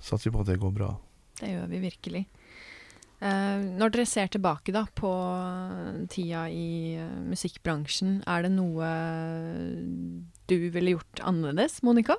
[0.00, 0.96] satser vi på at det går bra.
[1.40, 2.26] Det gjør vi virkelig.
[3.22, 5.10] Eh, når dere ser tilbake da på
[6.08, 8.88] tida i eh, musikkbransjen, er det noe
[10.48, 12.16] du ville gjort annerledes, Monica?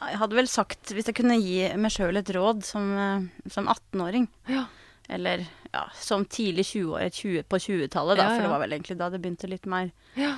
[0.00, 3.66] Jeg hadde vel sagt, hvis jeg kunne gi meg sjøl et råd som, eh, som
[3.68, 4.66] 18-åring, Ja.
[5.10, 8.96] eller ja, som tidlig 20-år, 20, på 20-tallet, da, Ja, for det var vel egentlig
[8.98, 10.36] da det begynte litt mer Ja.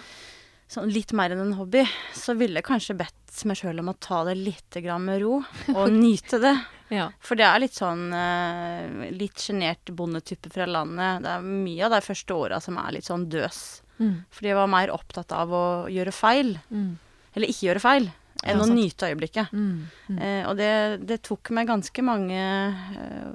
[0.72, 1.82] Sånn litt mer enn en hobby,
[2.16, 5.38] så ville jeg kanskje bedt meg sjøl om å ta det litt med ro,
[5.76, 6.54] og nyte det.
[6.92, 7.06] Ja.
[7.24, 11.22] For det er litt sånn eh, litt sjenert bondetype fra landet.
[11.24, 13.62] Det er mye av de første åra som er litt sånn døs.
[13.98, 14.24] Mm.
[14.34, 16.98] Fordi jeg var mer opptatt av å gjøre feil, Mm.
[17.34, 18.10] eller ikke gjøre feil,
[18.42, 19.52] enn Ja, å nyte øyeblikket.
[19.52, 19.88] Mm.
[20.10, 20.18] Mm.
[20.18, 20.72] Eh, og det,
[21.06, 23.30] det tok meg ganske mange eh,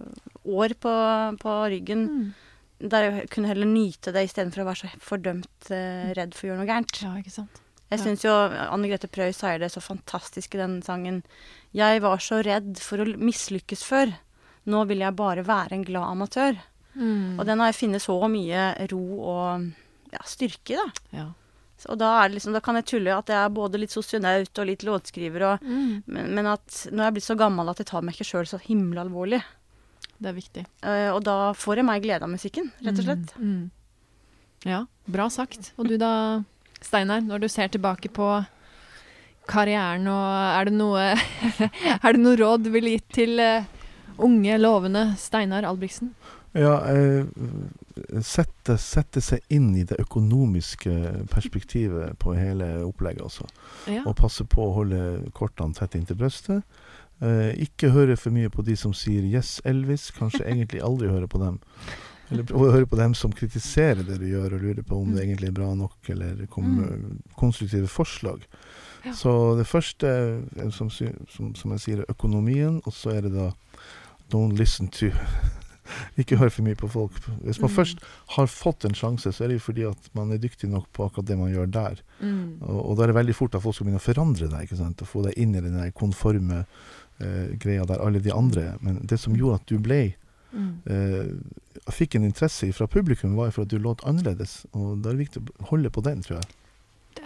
[0.45, 0.93] år på,
[1.41, 2.27] på ryggen Mm.
[2.79, 6.51] Der jeg kunne heller nyte det istedenfor å være så fordømt eh, redd for å
[6.51, 6.99] gjøre noe gærent.
[7.01, 7.61] Ja, ikke sant.
[7.87, 11.21] Jeg syns jo Anne Grete Preus sier det så fantastisk i den sangen.
[11.71, 14.11] Jeg var så redd for å mislykkes før.
[14.67, 16.57] Nå vil jeg bare være en glad amatør.
[16.99, 17.37] Mm.
[17.39, 19.01] Og den har jeg funnet så mye ro
[19.31, 19.69] og
[20.11, 20.87] ja, styrke i, da.
[21.21, 21.27] Ja.
[21.87, 24.65] Og da, det liksom, da kan jeg tulle at jeg er både litt sosionaut og
[24.67, 26.03] litt låtskriver, og, Mm.
[26.09, 28.47] men, men at nå er jeg blitt så gammel at jeg tar meg ikke sjøl
[28.49, 29.39] så himla alvorlig.
[30.17, 30.65] Det er viktig.
[30.81, 33.33] Uh, og da får jeg meg glede av musikken, rett og slett.
[33.37, 33.49] Mm.
[33.53, 33.65] Mm.
[34.67, 35.71] Ja, bra sagt.
[35.77, 36.43] Og du da,
[36.81, 38.29] Steinar, når du ser tilbake på
[39.47, 41.09] karrieren, og er det noe,
[42.03, 43.67] er det noe råd du ville gitt til eh,
[44.17, 46.11] unge, lovende Steinar Albrigtsen?
[46.57, 47.25] Ja, eh,
[48.25, 53.47] sette, sette seg inn i det økonomiske perspektivet på hele opplegget, altså.
[53.85, 54.03] Ja.
[54.07, 55.01] Og passe på å holde
[55.37, 56.65] kortene tett inntil brøstet.
[57.21, 60.11] Eh, ikke høre for mye på de som sier 'yes, Elvis'.
[60.13, 61.59] Kanskje egentlig aldri høre på dem.
[62.29, 65.29] Eller høre på dem som kritiserer det du gjør, og lurer på om det Mm.
[65.29, 66.99] egentlig er bra nok, eller kommer
[67.37, 68.41] konstruktive forslag.
[69.05, 69.13] Ja.
[69.13, 73.31] Så det første, er, som, som, som jeg sier, er økonomien, og så er det
[73.33, 73.51] da
[74.31, 75.11] 'don't listen to'
[76.17, 77.11] Ikke hør for mye på folk.
[77.45, 77.75] Hvis man Mm.
[77.75, 77.97] først
[78.35, 81.05] har fått en sjanse, så er det jo fordi at man er dyktig nok på
[81.05, 81.95] akkurat det man gjør der.
[82.21, 82.57] Mm.
[82.61, 84.75] Og, og da er det veldig fort at folk skal begynne å forandre deg, ikke
[84.77, 85.01] sant?
[85.01, 86.65] og få deg inn i den konforme
[87.19, 88.77] eh, greia der alle de andre er.
[88.81, 90.15] Men det som gjorde at du ble
[90.57, 90.79] Mm.
[90.89, 91.27] eh,
[91.91, 94.65] fikk en interesse fra publikum, var for at du låt annerledes.
[94.73, 96.47] Og da er det viktig å holde på den, tror jeg.
[97.17, 97.23] Det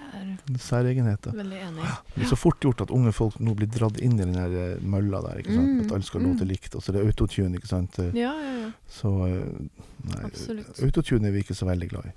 [0.58, 1.32] er Særegenheter.
[1.38, 1.86] veldig enig.
[2.16, 4.52] Det er så fort gjort at unge folk nå blir dratt inn i den der
[4.74, 5.38] eh, mølla der.
[5.40, 5.70] ikke sant?
[5.70, 6.28] Mm, At alle skal mm.
[6.34, 6.76] låte likt.
[6.76, 8.00] Og så er det autotune, ikke sant.
[8.00, 8.72] Eh, Ja, ja, ja.
[8.90, 10.82] Så nei, Absolutt.
[10.84, 12.14] autotune er vi ikke så veldig glad i.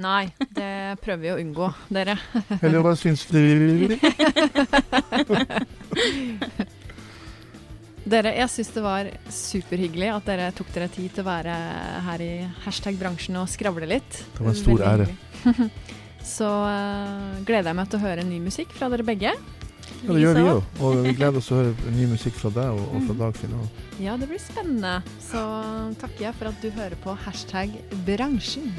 [0.00, 2.18] Nei, det prøver vi å unngå, dere.
[2.60, 3.38] Eller hva syns du?
[8.08, 11.56] Dere, jeg syns det var superhyggelig at dere tok dere tid til å være
[12.06, 12.32] her i
[12.64, 14.22] hashtag bransjen og skravle litt.
[14.36, 15.08] Det var en stor ære.
[16.30, 19.34] Så uh, gleder jeg meg til å høre ny musikk fra dere begge.
[20.00, 20.58] Ja, det gjør vi jo.
[20.80, 23.20] Og vi gleder oss til å høre ny musikk fra deg og, og fra Mm.
[23.24, 23.80] Dagfinn òg.
[24.00, 24.94] Ja, det blir spennende.
[25.20, 25.42] Så
[26.00, 27.76] takker jeg for at du hører på hashtag
[28.08, 28.72] bransjen.